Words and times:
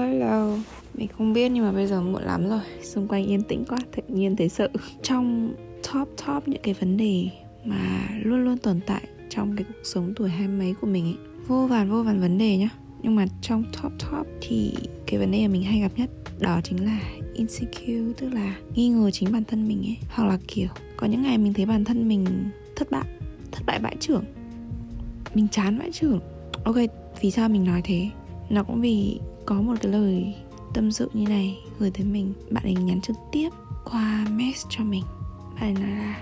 Hello, 0.00 0.46
hello 0.46 0.56
Mình 0.94 1.08
không 1.18 1.32
biết 1.32 1.48
nhưng 1.48 1.64
mà 1.64 1.72
bây 1.72 1.86
giờ 1.86 2.00
muộn 2.00 2.22
lắm 2.22 2.48
rồi. 2.48 2.60
Xung 2.82 3.08
quanh 3.08 3.26
yên 3.26 3.42
tĩnh 3.42 3.64
quá, 3.68 3.78
tự 3.96 4.02
nhiên 4.08 4.36
thấy 4.36 4.48
sợ. 4.48 4.68
Trong 5.02 5.54
top 5.92 6.08
top 6.26 6.48
những 6.48 6.62
cái 6.62 6.74
vấn 6.74 6.96
đề 6.96 7.28
Mà 7.64 8.08
luôn 8.22 8.44
luôn 8.44 8.58
tồn 8.58 8.80
tại 8.86 9.02
Trong 9.30 9.56
cái 9.56 9.64
cuộc 9.68 9.80
sống 9.84 10.12
tuổi 10.16 10.28
hai 10.28 10.48
mấy 10.48 10.74
của 10.80 10.86
mình 10.86 11.04
ấy 11.04 11.16
Vô 11.46 11.66
vàn 11.66 11.90
vô 11.90 12.02
vàn 12.02 12.20
vấn 12.20 12.38
đề 12.38 12.56
nhá. 12.56 12.68
Nhưng 13.02 13.16
mà 13.16 13.26
trong 13.42 13.64
top 13.82 13.92
top 13.98 14.26
thì 14.40 14.74
Cái 15.06 15.20
vấn 15.20 15.30
đề 15.30 15.46
mà 15.46 15.52
mình 15.52 15.62
hay 15.62 15.80
gặp 15.80 15.92
nhất 15.96 16.10
Đó 16.38 16.60
chính 16.64 16.84
là 16.84 17.00
insecure 17.34 18.12
Tức 18.18 18.28
là 18.32 18.56
nghi 18.74 18.88
ngờ 18.88 19.10
chính 19.10 19.32
bản 19.32 19.44
thân 19.44 19.68
mình 19.68 19.82
ấy. 19.82 19.96
Hoặc 20.10 20.28
là 20.28 20.38
kiểu 20.48 20.68
Có 20.96 21.06
những 21.06 21.22
ngày 21.22 21.38
mình 21.38 21.54
thấy 21.54 21.66
bản 21.66 21.84
thân 21.84 22.08
mình 22.08 22.26
thất 22.76 22.90
bại 22.90 23.04
Thất 23.52 23.62
bại 23.66 23.78
bãi 23.78 23.96
trưởng. 24.00 24.24
Mình 25.34 25.48
chán 25.48 25.78
bãi 25.78 25.90
trưởng. 25.92 26.20
Ok, 26.64 26.76
vì 27.20 27.30
sao 27.30 27.48
mình 27.48 27.64
nói 27.64 27.80
thế? 27.84 28.10
Nó 28.50 28.62
cũng 28.62 28.80
vì 28.80 29.20
có 29.46 29.60
một 29.60 29.74
cái 29.80 29.92
lời 29.92 30.34
tâm 30.74 30.92
sự 30.92 31.10
như 31.12 31.28
này, 31.28 31.58
gửi 31.78 31.90
tới 31.90 32.04
mình. 32.04 32.32
Bạn 32.50 32.64
ấy 32.64 32.74
nhắn 32.74 33.00
trực 33.00 33.16
tiếp 33.32 33.48
qua 33.84 34.26
mess 34.30 34.66
cho 34.68 34.84
mình. 34.84 35.02
Bạn 35.54 35.74
ấy 35.74 35.82
nói 35.82 35.90
là, 35.90 36.20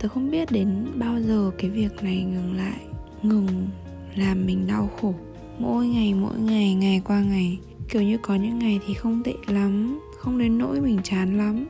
tớ 0.00 0.08
không 0.08 0.30
biết 0.30 0.50
đến 0.50 0.86
bao 0.94 1.20
giờ 1.20 1.50
cái 1.58 1.70
việc 1.70 2.02
này 2.02 2.24
ngừng 2.24 2.56
lại, 2.56 2.80
ngừng 3.22 3.68
làm 4.16 4.46
mình 4.46 4.66
đau 4.66 4.90
khổ. 5.00 5.14
Mỗi 5.58 5.86
ngày 5.86 6.14
mỗi 6.14 6.38
ngày 6.38 6.74
ngày 6.74 7.02
qua 7.04 7.20
ngày, 7.20 7.58
kiểu 7.88 8.02
như 8.02 8.18
có 8.18 8.34
những 8.34 8.58
ngày 8.58 8.80
thì 8.86 8.94
không 8.94 9.22
tệ 9.22 9.32
lắm, 9.46 10.00
không 10.18 10.38
đến 10.38 10.58
nỗi 10.58 10.80
mình 10.80 10.98
chán 11.02 11.38
lắm. 11.38 11.66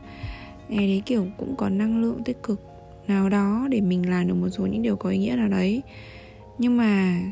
Ngày 0.69 0.87
đấy, 0.87 1.03
kiểu, 1.07 1.27
cũng 1.39 1.57
có 1.57 1.69
năng 1.69 2.03
lượng 2.03 2.25
tích 2.25 2.43
cực 2.43 2.61
nào 3.09 3.29
đó 3.29 3.67
để 3.71 3.81
mình 3.81 4.11
làm 4.11 4.29
được 4.29 4.35
một 4.35 4.49
số 4.49 4.67
những 4.67 4.83
điều 4.83 4.97
có 4.97 5.11
ý 5.11 5.19
nghĩa 5.19 5.37
nào 5.37 5.49
đấy. 5.49 5.83
Nhưng 6.59 6.77
mà 6.77 7.23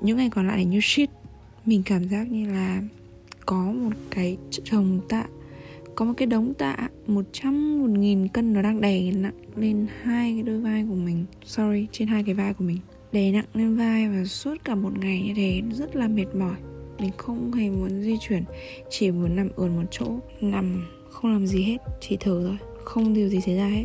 những 0.00 0.16
ngày 0.16 0.30
còn 0.30 0.48
lại 0.48 0.64
như 0.64 0.80
shit 0.82 1.10
mình 1.66 1.82
cảm 1.84 2.08
giác 2.08 2.30
như 2.30 2.48
là 2.52 2.82
có 3.46 3.72
một 3.72 3.90
cái 4.10 4.36
chồng 4.64 5.00
tạ, 5.08 5.26
có 5.94 6.04
một 6.04 6.12
cái 6.16 6.26
đống 6.26 6.54
tạ, 6.54 6.88
một 7.06 7.24
trăm, 7.32 7.78
một 7.78 7.90
nghìn 7.90 8.28
cân 8.28 8.52
nó 8.52 8.62
đang 8.62 8.80
đè 8.80 9.12
nặng 9.12 9.34
lên 9.56 9.86
hai 10.02 10.32
cái 10.32 10.42
đôi 10.42 10.60
vai 10.60 10.84
của 10.88 10.94
mình. 10.94 11.24
Sorry, 11.44 11.86
trên 11.92 12.08
hai 12.08 12.24
cái 12.24 12.34
vai 12.34 12.54
của 12.54 12.64
mình. 12.64 12.78
Đè 13.12 13.32
nặng 13.32 13.44
lên 13.54 13.76
vai 13.76 14.08
và 14.08 14.24
suốt 14.24 14.64
cả 14.64 14.74
một 14.74 14.98
ngày 14.98 15.22
như 15.26 15.32
thế, 15.36 15.62
rất 15.72 15.96
là 15.96 16.08
mệt 16.08 16.34
mỏi. 16.34 16.56
Mình 16.98 17.10
không 17.16 17.52
hề 17.52 17.70
muốn 17.70 18.02
di 18.02 18.16
chuyển, 18.20 18.44
chỉ 18.90 19.10
muốn 19.10 19.36
nằm 19.36 19.48
ườn 19.56 19.76
một 19.76 19.84
chỗ, 19.90 20.18
nằm, 20.40 20.84
không 21.10 21.32
làm 21.32 21.46
gì 21.46 21.62
hết, 21.62 21.76
chỉ 22.00 22.16
thở 22.20 22.42
thôi. 22.46 22.56
Không 22.84 23.14
điều 23.14 23.28
gì 23.28 23.40
xảy 23.40 23.56
ra 23.56 23.66
hết. 23.66 23.84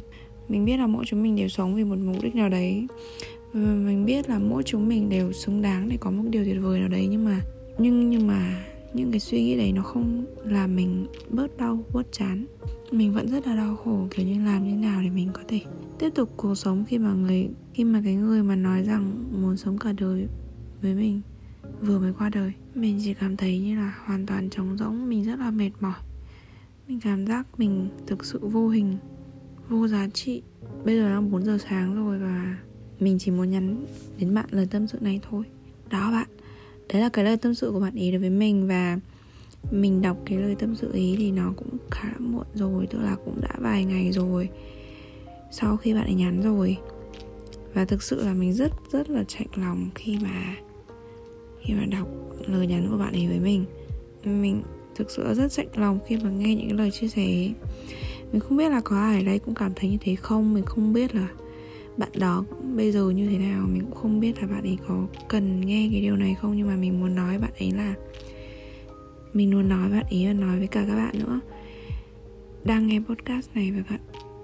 Mình 0.50 0.66
biết 0.66 0.78
là 0.78 0.88
mỗi 0.88 1.06
chúng 1.06 1.24
mình 1.24 1.36
đều 1.36 1.48
sống 1.48 1.76
vì 1.76 1.84
một 1.84 1.98
mục 2.00 2.24
đích 2.24 2.36
nào 2.36 2.50
đấy. 2.50 2.88
Mình 3.54 4.06
biết 4.06 4.30
là 4.30 4.40
mỗi 4.40 4.64
chúng 4.64 4.88
mình 4.88 5.10
đều 5.10 5.32
xứng 5.32 5.62
đáng 5.62 5.90
để 5.90 5.98
có 6.00 6.12
một 6.12 6.24
điều 6.30 6.46
tuyệt 6.46 6.58
vời 6.62 6.80
nào 6.80 6.90
đấy, 6.90 7.08
nhưng 7.10 7.26
mà 7.26 7.42
nhưng 7.80 8.10
nhưng 8.10 8.28
mà 8.28 8.66
những 8.94 9.12
cái 9.12 9.20
suy 9.20 9.44
nghĩ 9.44 9.58
đấy 9.58 9.72
nó 9.72 9.82
không 9.82 10.26
làm 10.44 10.76
mình 10.76 11.08
bớt 11.30 11.58
đau, 11.58 11.84
bớt 11.94 12.12
chán. 12.12 12.46
Mình 12.92 13.14
vẫn 13.14 13.28
rất 13.28 13.48
là 13.48 13.56
đau 13.56 13.76
khổ, 13.76 14.08
kiểu 14.12 14.28
như 14.28 14.46
làm 14.46 14.68
như 14.68 14.76
nào 14.76 15.02
để 15.04 15.10
mình 15.10 15.30
có 15.34 15.42
thể 15.48 15.62
tiếp 16.00 16.10
tục 16.16 16.34
cuộc 16.38 16.56
sống 16.56 16.86
khi 16.88 16.98
mà 16.98 17.14
người, 17.14 17.50
khi 17.74 17.84
mà 17.84 18.02
cái 18.06 18.16
người 18.16 18.44
mà 18.44 18.56
nói 18.56 18.84
rằng 18.84 19.24
muốn 19.42 19.58
sống 19.58 19.78
cả 19.78 19.94
đời 19.94 20.28
với 20.82 20.96
mình 20.96 21.22
vừa 21.82 22.00
mới 22.00 22.14
qua 22.18 22.30
đời. 22.30 22.52
Mình 22.76 23.00
chỉ 23.04 23.14
cảm 23.14 23.38
thấy 23.38 23.60
như 23.60 23.76
là 23.76 23.94
hoàn 24.06 24.26
toàn 24.26 24.50
trống 24.50 24.78
rỗng, 24.78 25.10
mình 25.10 25.24
rất 25.24 25.40
là 25.40 25.52
mệt 25.52 25.72
mỏi. 25.80 26.00
Mình 26.88 27.00
cảm 27.00 27.28
giác 27.28 27.60
mình 27.60 27.90
thực 28.08 28.26
sự 28.26 28.40
vô 28.40 28.70
hình, 28.70 28.98
vô 29.70 29.88
giá 29.88 30.08
trị. 30.14 30.42
Bây 30.86 30.98
giờ 30.98 31.10
đang 31.10 31.32
4 31.32 31.46
giờ 31.46 31.58
sáng 31.70 31.96
rồi 31.96 32.20
và 32.20 32.58
mình 33.00 33.20
chỉ 33.20 33.32
muốn 33.32 33.50
nhắn 33.50 33.86
đến 34.20 34.34
bạn 34.34 34.46
lời 34.50 34.68
tâm 34.72 34.88
sự 34.88 34.98
này 35.02 35.20
thôi. 35.30 35.44
Đó 35.90 36.12
bạn 36.12 36.28
đấy 36.94 37.02
là 37.02 37.10
cái 37.10 37.26
lời 37.26 37.38
tâm 37.38 37.54
sự 37.54 37.72
của 37.72 37.80
bạn 37.80 37.96
ý 37.96 38.12
đối 38.12 38.20
với 38.20 38.30
mình 38.30 38.68
và 38.68 39.00
mình 39.72 40.02
đọc 40.02 40.18
cái 40.26 40.38
lời 40.38 40.56
tâm 40.56 40.76
sự 40.76 40.92
ý 40.94 41.16
thì 41.18 41.32
nó 41.32 41.54
cũng 41.58 41.78
khá 41.92 42.08
là 42.08 42.20
muộn 42.20 42.46
rồi, 42.54 42.88
tức 42.88 43.00
là 43.02 43.16
cũng 43.26 43.42
đã 43.42 43.56
vài 43.60 43.86
ngày 43.86 44.12
rồi 44.12 44.50
sau 45.52 45.78
khi 45.78 45.94
bạn 45.94 46.04
ấy 46.04 46.14
nhắn 46.14 46.42
rồi. 46.42 46.78
Và 47.74 47.86
thực 47.86 48.04
sự 48.04 48.26
là 48.26 48.34
mình 48.34 48.54
rất 48.54 48.72
rất 48.92 49.10
là 49.10 49.24
chạnh 49.28 49.48
lòng 49.56 49.90
khi 49.96 50.18
mà 50.22 50.56
khi 51.62 51.74
mà 51.74 51.86
đọc 51.86 52.08
lời 52.48 52.68
nhắn 52.68 52.88
của 52.92 52.98
bạn 52.98 53.14
ấy 53.14 53.28
với 53.28 53.40
mình. 53.40 53.66
Mình 54.24 54.62
thực 54.96 55.12
sự 55.12 55.34
rất 55.34 55.52
chạnh 55.52 55.68
lòng 55.76 56.00
khi 56.08 56.18
mà 56.18 56.30
nghe 56.30 56.56
những 56.56 56.68
cái 56.68 56.78
lời 56.78 56.92
chia 56.92 57.08
sẻ 57.08 57.24
ấy. 57.24 57.54
mình 58.32 58.40
không 58.40 58.58
biết 58.58 58.70
là 58.70 58.82
có 58.82 59.00
ai 59.00 59.18
ở 59.18 59.24
đây 59.24 59.40
cũng 59.40 59.56
cảm 59.56 59.72
thấy 59.76 59.90
như 59.90 59.98
thế 60.02 60.16
không? 60.16 60.54
Mình 60.54 60.66
không 60.66 60.94
biết 60.94 61.16
là 61.16 61.28
bạn 61.98 62.10
đó 62.20 62.46
bây 62.76 62.92
giờ 62.92 63.10
như 63.10 63.30
thế 63.30 63.38
nào? 63.38 63.68
Mình 63.68 63.82
cũng 63.82 63.96
không 63.96 64.20
biết 64.20 64.42
là 64.42 64.48
bạn 64.48 64.64
ấy 64.64 64.78
có 64.88 65.08
cần 65.28 65.62
nghe 65.62 65.90
cái 65.92 66.02
điều 66.02 66.16
này 66.16 66.36
không, 66.42 66.58
nhưng 66.58 66.68
mà 66.68 66.76
mình 66.76 67.00
muốn 67.00 67.16
nói 67.16 67.38
bạn 67.38 67.52
ấy 67.60 67.72
là, 67.72 67.96
mình 69.34 69.52
muốn 69.52 69.70
nói 69.70 69.90
bạn 69.90 70.06
ấy 70.10 70.26
và 70.28 70.34
nói 70.34 70.58
với 70.58 70.68
cả 70.68 70.86
các 70.88 70.96
bạn 70.96 71.20
nữa. 71.20 71.40
Đang 72.64 72.88
nghe 72.88 73.00
podcast 73.00 73.50
này 73.56 73.72
và 73.72 73.84
bạn 73.90 74.00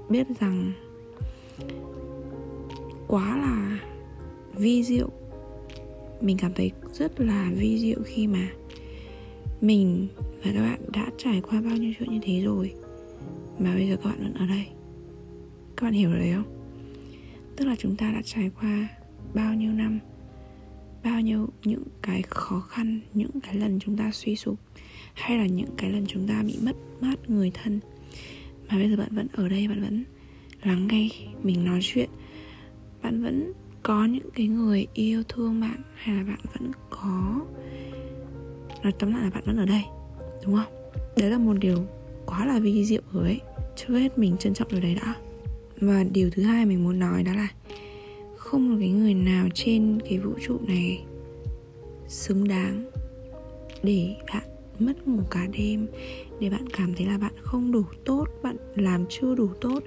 biết 0.09 0.27
rằng 0.39 0.71
quá 3.07 3.37
là 3.37 3.79
vi 4.55 4.83
diệu. 4.83 5.09
Mình 6.21 6.37
cảm 6.37 6.51
thấy 6.53 6.71
rất 6.93 7.19
là 7.19 7.51
vi 7.55 7.79
diệu 7.79 7.99
khi 8.05 8.27
mà 8.27 8.49
mình 9.61 10.07
và 10.43 10.51
các 10.53 10.61
bạn 10.61 10.79
đã 10.93 11.11
trải 11.17 11.41
qua 11.41 11.61
bao 11.61 11.77
nhiêu 11.77 11.93
chuyện 11.99 12.11
như 12.11 12.19
thế 12.21 12.41
rồi. 12.41 12.73
Mà 13.59 13.73
bây 13.75 13.89
giờ 13.89 13.95
các 14.03 14.09
bạn 14.09 14.23
vẫn 14.23 14.33
ở 14.33 14.45
đây. 14.45 14.65
Các 15.75 15.83
bạn 15.83 15.93
hiểu 15.93 16.09
rồi 16.09 16.19
đấy 16.19 16.33
không? 16.35 16.62
Tức 17.57 17.65
là 17.65 17.75
chúng 17.75 17.95
ta 17.95 18.11
đã 18.11 18.21
trải 18.25 18.51
qua 18.61 18.87
bao 19.33 19.53
nhiêu 19.53 19.71
năm, 19.71 19.99
bao 21.03 21.21
nhiêu 21.21 21.49
những 21.63 21.83
cái 22.01 22.21
khó 22.21 22.59
khăn, 22.59 22.99
những 23.13 23.41
cái 23.43 23.55
lần 23.55 23.79
chúng 23.79 23.97
ta 23.97 24.11
suy 24.13 24.35
sụp, 24.35 24.59
hay 25.13 25.37
là 25.37 25.45
những 25.45 25.69
cái 25.77 25.91
lần 25.91 26.05
chúng 26.07 26.27
ta 26.27 26.43
bị 26.47 26.57
mất 26.63 26.75
mát 27.01 27.29
người 27.29 27.51
thân. 27.53 27.79
Mà 28.69 28.77
bây 28.77 28.89
giờ 28.89 28.95
bạn 28.97 29.15
vẫn 29.15 29.27
ở 29.33 29.49
đây, 29.49 29.67
bạn 29.67 29.81
vẫn 29.81 30.03
lắng 30.63 30.87
nghe 30.87 31.09
mình 31.43 31.65
nói 31.65 31.79
chuyện. 31.81 32.09
Bạn 33.01 33.23
vẫn 33.23 33.53
có 33.83 34.05
những 34.05 34.29
cái 34.35 34.47
người 34.47 34.87
yêu 34.93 35.23
thương 35.29 35.61
bạn, 35.61 35.81
hay 35.95 36.15
là 36.15 36.23
bạn 36.23 36.39
vẫn 36.53 36.71
có, 36.89 37.41
nói 38.83 38.91
tóm 38.99 39.11
lại 39.11 39.23
là 39.23 39.29
bạn 39.29 39.43
vẫn 39.45 39.57
ở 39.57 39.65
đây, 39.65 39.83
đúng 40.45 40.55
không? 40.55 40.73
Đấy 41.17 41.31
là 41.31 41.37
một 41.37 41.53
điều 41.59 41.77
quá 42.25 42.45
là 42.45 42.59
vi 42.59 42.85
diệu 42.85 43.01
rồi 43.11 43.23
ấy. 43.23 43.39
Trước 43.75 43.93
hết 43.93 44.17
mình 44.17 44.37
trân 44.37 44.53
trọng 44.53 44.67
điều 44.71 44.81
đấy 44.81 44.95
đã 44.95 45.15
và 45.87 46.03
điều 46.03 46.29
thứ 46.29 46.43
hai 46.43 46.65
mình 46.65 46.83
muốn 46.83 46.99
nói 46.99 47.23
đó 47.23 47.33
là 47.33 47.47
không 48.37 48.69
một 48.69 48.77
cái 48.79 48.89
người 48.89 49.13
nào 49.13 49.47
trên 49.53 49.99
cái 50.09 50.19
vũ 50.19 50.33
trụ 50.47 50.59
này 50.67 51.03
xứng 52.07 52.47
đáng 52.47 52.89
để 53.83 54.15
bạn 54.33 54.43
mất 54.79 55.07
ngủ 55.07 55.19
cả 55.31 55.47
đêm, 55.57 55.87
để 56.39 56.49
bạn 56.49 56.69
cảm 56.69 56.93
thấy 56.93 57.05
là 57.05 57.17
bạn 57.17 57.33
không 57.41 57.71
đủ 57.71 57.83
tốt, 58.05 58.25
bạn 58.43 58.55
làm 58.75 59.05
chưa 59.09 59.35
đủ 59.35 59.47
tốt. 59.61 59.83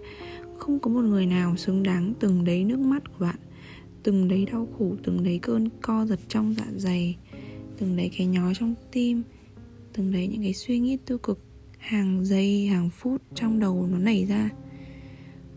Không 0.58 0.78
có 0.78 0.90
một 0.90 1.00
người 1.00 1.26
nào 1.26 1.56
xứng 1.56 1.82
đáng 1.82 2.12
từng 2.20 2.44
đấy 2.44 2.64
nước 2.64 2.78
mắt 2.78 3.02
của 3.04 3.24
bạn, 3.24 3.36
từng 4.02 4.28
đấy 4.28 4.46
đau 4.52 4.68
khổ, 4.78 4.92
từng 5.02 5.24
đấy 5.24 5.38
cơn 5.42 5.68
co 5.82 6.06
giật 6.06 6.20
trong 6.28 6.54
dạ 6.58 6.66
dày, 6.76 7.16
từng 7.78 7.96
đấy 7.96 8.10
cái 8.18 8.26
nhói 8.26 8.54
trong 8.58 8.74
tim, 8.92 9.22
từng 9.92 10.12
đấy 10.12 10.28
những 10.32 10.42
cái 10.42 10.54
suy 10.54 10.78
nghĩ 10.78 10.96
tiêu 11.06 11.18
cực 11.18 11.38
hàng 11.78 12.24
giây, 12.24 12.66
hàng 12.66 12.90
phút 12.90 13.22
trong 13.34 13.60
đầu 13.60 13.88
nó 13.90 13.98
nảy 13.98 14.26
ra 14.26 14.50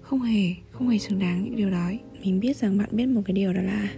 không 0.09 0.22
hề 0.22 0.53
không 0.72 0.90
hề 0.90 0.97
xứng 0.97 1.20
đáng 1.20 1.44
những 1.44 1.56
điều 1.56 1.70
đó. 1.70 1.92
Mình 2.24 2.40
biết 2.40 2.58
rằng 2.58 2.78
bạn 2.78 2.90
biết 2.92 3.06
một 3.06 3.22
cái 3.25 3.34
điều 3.34 3.53
đó 3.53 3.62
là 3.62 3.94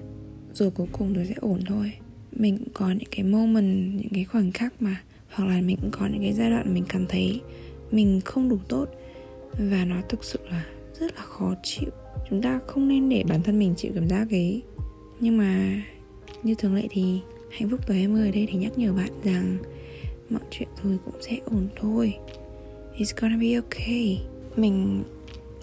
rồi 0.54 0.72
cuối 0.72 0.88
cùng 0.92 1.14
rồi 1.14 1.26
sẽ 1.26 1.34
ổn 1.38 1.60
thôi. 1.66 1.92
Mình 2.32 2.58
cũng 2.58 2.74
có 2.74 2.88
những 2.92 3.10
cái 3.12 3.24
moment, 3.24 3.96
những 3.96 4.10
cái 4.14 4.24
khoảnh 4.24 4.52
khắc 4.52 4.82
mà, 4.82 5.02
hoặc 5.30 5.46
là 5.46 5.62
mình 5.62 5.78
cũng 5.82 5.92
có 5.92 6.08
những 6.08 6.22
cái 6.22 6.34
giai 6.34 6.50
đoạn 6.50 6.74
mình 6.74 6.84
cảm 6.90 7.06
thấy 7.06 7.42
mình 7.92 8.22
không 8.26 8.50
đủ 8.50 8.58
tốt. 8.68 8.86
Và 9.54 9.86
nó 9.86 10.02
thực 10.10 10.24
sự 10.24 10.40
là 10.50 10.66
rất 11.00 11.16
là 11.16 11.22
khó 11.22 11.56
chịu. 11.64 11.90
Chúng 12.30 12.42
ta 12.42 12.60
không 12.68 12.88
nên 12.88 13.10
để 13.10 13.24
bản 13.30 13.44
thân 13.44 13.60
mình 13.60 13.74
chịu 13.78 13.92
cảm 13.96 14.10
giác 14.10 14.32
ấy. 14.32 14.62
Nhưng 15.20 15.38
mà 15.38 15.82
như 16.44 16.56
thường 16.56 16.76
lệ 16.76 16.88
thì 16.90 17.20
hạnh 17.52 17.70
phúc 17.70 17.80
tuổi 17.88 17.98
20 17.98 18.26
ở 18.26 18.32
đây 18.32 18.48
thì 18.52 18.58
nhắc 18.58 18.78
nhở 18.78 18.94
bạn 18.94 19.10
rằng 19.24 19.58
mọi 20.30 20.42
chuyện 20.52 20.70
rồi 20.84 20.98
cũng 21.06 21.22
sẽ 21.22 21.38
ổn 21.46 21.68
thôi. 21.76 22.14
It's 22.98 23.22
gonna 23.22 23.38
be 23.38 23.54
okay. 23.54 24.22
Mình 24.56 25.04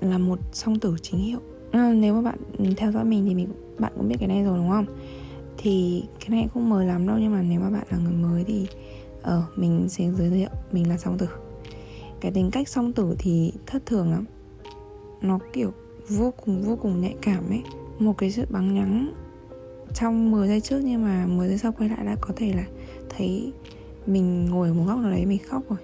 là 0.00 0.18
một 0.18 0.38
song 0.52 0.78
tử 0.78 0.96
chính 1.02 1.20
hiệu. 1.20 1.40
À, 1.70 1.92
nếu 1.96 2.14
mà 2.14 2.22
bạn 2.22 2.38
theo 2.76 2.92
dõi 2.92 3.04
mình 3.04 3.26
thì 3.28 3.34
mình 3.34 3.48
bạn 3.78 3.92
cũng 3.96 4.08
biết 4.08 4.16
cái 4.18 4.28
này 4.28 4.44
rồi 4.44 4.58
đúng 4.58 4.70
không? 4.70 4.86
Thì 5.58 6.04
cái 6.20 6.30
này 6.30 6.48
cũng 6.54 6.68
mới 6.68 6.86
lắm 6.86 7.06
đâu 7.06 7.16
nhưng 7.20 7.32
mà 7.32 7.42
nếu 7.42 7.60
mà 7.60 7.70
bạn 7.70 7.86
là 7.90 7.98
người 7.98 8.12
mới 8.12 8.44
thì 8.44 8.66
ở 9.22 9.36
ờ, 9.36 9.42
uh, 9.52 9.58
mình 9.58 9.88
sẽ 9.88 10.10
giới 10.18 10.30
thiệu 10.30 10.48
mình 10.72 10.88
là 10.88 10.96
song 10.96 11.18
tử. 11.18 11.28
Cái 12.20 12.32
tính 12.32 12.50
cách 12.50 12.68
song 12.68 12.92
tử 12.92 13.14
thì 13.18 13.52
thất 13.66 13.86
thường 13.86 14.12
lắm. 14.12 14.24
Nó 15.22 15.38
kiểu 15.52 15.72
vô 16.08 16.32
cùng 16.44 16.62
vô 16.62 16.76
cùng 16.76 17.00
nhạy 17.00 17.14
cảm 17.22 17.48
ấy. 17.50 17.62
Một 17.98 18.18
cái 18.18 18.30
sự 18.30 18.44
bắn 18.50 18.74
nhắng 18.74 19.12
trong 19.94 20.30
10 20.30 20.48
giây 20.48 20.60
trước 20.60 20.80
nhưng 20.84 21.02
mà 21.02 21.26
10 21.26 21.48
giây 21.48 21.58
sau 21.58 21.72
quay 21.72 21.88
lại 21.88 22.04
đã 22.04 22.16
có 22.20 22.34
thể 22.36 22.52
là 22.54 22.64
thấy 23.08 23.52
mình 24.06 24.46
ngồi 24.46 24.68
ở 24.68 24.74
một 24.74 24.84
góc 24.86 24.98
nào 24.98 25.10
đấy 25.10 25.26
mình 25.26 25.38
khóc 25.48 25.62
rồi. 25.68 25.78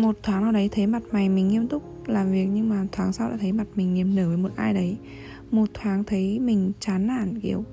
Một 0.00 0.16
tháng 0.22 0.42
nào 0.42 0.52
đấy 0.52 0.68
thấy 0.72 0.86
mặt 0.86 1.02
mày 1.12 1.28
mình 1.28 1.48
nghiêm 1.48 1.68
túc 1.68 1.82
làm 2.06 2.32
việc 2.32 2.46
nhưng 2.46 2.68
mà 2.68 2.86
thoáng 2.92 3.12
sau 3.12 3.30
đã 3.30 3.36
thấy 3.36 3.52
mặt 3.52 3.66
mình 3.74 3.94
niềm 3.94 4.14
nở 4.14 4.28
với 4.28 4.36
một 4.36 4.50
ai 4.56 4.74
đấy. 4.74 4.96
Một 5.50 5.66
thoáng 5.74 6.04
thấy 6.04 6.38
mình 6.38 6.72
chán 6.80 7.06
nản, 7.06 7.40
kiểu, 7.40 7.64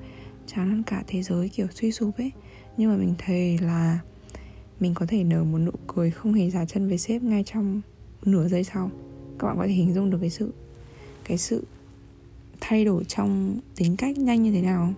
chán 0.47 0.69
hơn 0.69 0.83
cả 0.83 1.03
thế 1.07 1.23
giới, 1.23 1.49
kiểu, 1.49 1.67
suy 1.71 1.91
sụp 1.91 2.17
ấy. 2.17 2.31
Nhưng 2.77 2.91
mà 2.91 2.97
mình 2.97 3.13
thề 3.17 3.57
là 3.61 3.99
mình 4.79 4.93
có 4.93 5.05
thể 5.05 5.23
nở 5.23 5.43
một 5.43 5.57
nụ 5.57 5.71
cười 5.87 6.11
không 6.11 6.33
hề 6.33 6.49
giả 6.49 6.65
chân 6.65 6.87
với 6.87 6.97
sếp 6.97 7.23
ngay 7.23 7.43
trong 7.43 7.81
nửa 8.25 8.47
giây 8.47 8.63
sau. 8.63 8.91
Các 9.39 9.47
bạn 9.47 9.57
có 9.57 9.67
thể 9.67 9.73
hình 9.73 9.93
dung 9.93 10.09
được 10.09 10.17
cái 10.21 10.29
sự 10.29 10.53
cái 11.23 11.37
sự 11.37 11.63
thay 12.61 12.85
đổi 12.85 13.03
trong 13.03 13.59
tính 13.75 13.95
cách 13.97 14.17
nhanh 14.17 14.43
như 14.43 14.51
thế 14.51 14.61
nào 14.61 14.93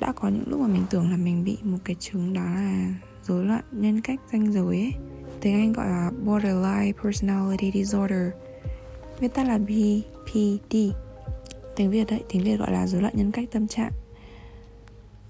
đã 0.00 0.12
có 0.12 0.28
những 0.28 0.44
lúc 0.46 0.60
mà 0.60 0.66
mình 0.66 0.82
tưởng 0.90 1.10
là 1.10 1.16
mình 1.16 1.44
bị 1.44 1.58
một 1.62 1.78
cái 1.84 1.96
chứng 2.00 2.34
đó 2.34 2.44
là 2.44 2.94
rối 3.22 3.44
loạn 3.44 3.64
nhân 3.72 4.00
cách 4.00 4.20
danh 4.32 4.52
giới 4.52 4.66
ấy. 4.66 4.92
Tiếng 5.40 5.54
anh 5.54 5.72
gọi 5.72 5.86
là 5.86 6.10
borderline 6.24 6.92
personality 7.02 7.70
disorder 7.74 8.30
viết 9.20 9.34
tắt 9.34 9.44
là 9.46 9.58
BPD 9.58 10.76
tiếng 11.76 11.90
việt 11.90 12.04
đấy 12.10 12.22
tiếng 12.28 12.44
việt 12.44 12.56
gọi 12.56 12.72
là 12.72 12.86
rối 12.86 13.02
loạn 13.02 13.14
nhân 13.16 13.30
cách 13.30 13.48
tâm 13.52 13.66
trạng. 13.66 13.92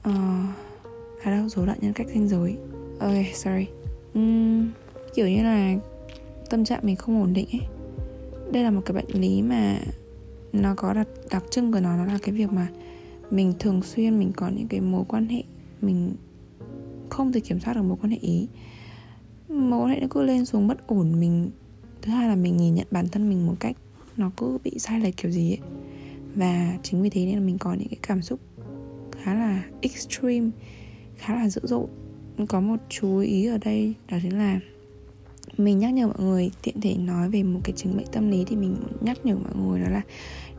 Uh, 0.09 0.15
à 1.23 1.31
đâu 1.31 1.49
rối 1.49 1.67
loạn 1.67 1.79
nhân 1.81 1.93
cách 1.93 2.07
danh 2.15 2.29
giới. 2.29 2.57
Ok 3.01 3.27
sorry. 3.35 3.67
Um, 4.15 4.69
kiểu 5.15 5.29
như 5.29 5.43
là 5.43 5.75
tâm 6.51 6.65
trạng 6.65 6.81
mình 6.83 6.97
không 6.97 7.21
ổn 7.21 7.33
định 7.33 7.49
ấy. 7.53 7.61
Đây 8.53 8.63
là 8.63 8.71
một 8.71 8.81
cái 8.85 8.95
bệnh 8.95 9.21
lý 9.21 9.43
mà 9.43 9.79
nó 10.53 10.75
có 10.77 10.93
đặc, 10.93 11.09
đặc 11.31 11.45
trưng 11.51 11.73
của 11.73 11.81
nó 11.81 11.97
nó 11.97 12.05
là 12.05 12.19
cái 12.23 12.35
việc 12.35 12.53
mà 12.53 12.69
mình 13.31 13.53
thường 13.59 13.83
xuyên 13.83 14.19
mình 14.19 14.33
có 14.37 14.49
những 14.49 14.69
cái 14.69 14.81
mối 14.81 15.05
quan 15.09 15.29
hệ 15.29 15.43
mình 15.81 16.15
không 17.09 17.33
thể 17.33 17.41
kiểm 17.41 17.61
soát 17.61 17.75
được 17.75 17.83
mối 17.83 17.97
quan 18.03 18.11
hệ 18.11 18.19
ý. 18.21 18.49
Mối 19.49 19.81
quan 19.81 19.91
hệ 19.91 20.01
nó 20.01 20.07
cứ 20.11 20.23
lên 20.23 20.45
xuống 20.45 20.69
bất 20.69 20.87
ổn 20.87 21.21
mình 21.21 21.51
thứ 22.03 22.13
hai 22.13 22.29
là 22.29 22.35
mình 22.35 22.57
nhìn 22.57 22.75
nhận 22.75 22.87
bản 22.91 23.09
thân 23.09 23.29
mình 23.29 23.47
một 23.47 23.55
cách 23.61 23.77
nó 24.17 24.31
cứ 24.37 24.59
bị 24.65 24.79
sai 24.79 25.01
lệch 25.01 25.17
kiểu 25.17 25.31
gì 25.31 25.51
ấy. 25.51 25.59
Và 26.35 26.79
chính 26.83 27.03
vì 27.03 27.11
thế 27.11 27.27
nên 27.27 27.35
là 27.35 27.41
mình 27.41 27.59
có 27.59 27.75
những 27.75 27.89
cái 27.89 27.99
cảm 28.03 28.23
xúc 28.23 28.41
khá 29.23 29.35
là 29.35 29.65
extreme, 29.81 30.51
khá 31.17 31.35
là 31.35 31.49
dữ 31.49 31.61
dội. 31.65 31.87
Có 32.49 32.61
một 32.61 32.77
chú 32.89 33.19
ý 33.19 33.47
ở 33.47 33.59
đây, 33.59 33.95
đó 34.11 34.17
chính 34.23 34.39
là 34.39 34.61
mình 35.59 35.79
nhắc 35.79 35.93
nhở 35.93 36.07
mọi 36.07 36.21
người 36.21 36.51
tiện 36.63 36.81
thể 36.81 36.95
nói 36.95 37.31
về 37.31 37.43
một 37.43 37.61
cái 37.65 37.73
chứng 37.77 37.97
bệnh 37.97 38.07
tâm 38.13 38.31
lý 38.31 38.45
thì 38.45 38.57
mình 38.57 38.77
muốn 38.81 39.05
nhắc 39.05 39.27
nhở 39.27 39.35
mọi 39.35 39.53
người 39.57 39.81
đó 39.81 39.89
là 39.89 40.03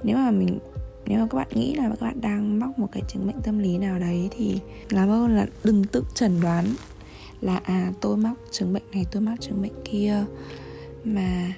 nếu 0.04 0.18
mà 0.18 0.32
mình, 0.32 0.60
nếu 1.06 1.20
mà 1.20 1.28
các 1.30 1.38
bạn 1.38 1.48
nghĩ 1.56 1.76
là 1.76 1.90
các 1.90 2.02
bạn 2.02 2.22
đang 2.22 2.60
mắc 2.60 2.80
một 2.80 2.88
cái 2.92 3.04
chứng 3.08 3.28
bệnh 3.28 3.42
tâm 3.44 3.60
lý 3.60 3.78
nào 3.78 4.00
đấy 4.00 4.30
thì 4.32 4.60
làm 4.90 5.10
ơn 5.10 5.36
là 5.36 5.48
đừng 5.64 5.84
tự 5.84 6.04
chẩn 6.14 6.42
đoán 6.42 6.66
là 7.42 7.58
à 7.64 7.94
tôi 8.02 8.18
mắc 8.18 8.34
chứng 8.52 8.74
bệnh 8.74 8.84
này, 8.92 9.06
tôi 9.12 9.22
mắc 9.22 9.42
chứng 9.42 9.62
bệnh 9.62 9.84
kia 9.86 10.26
mà 11.04 11.54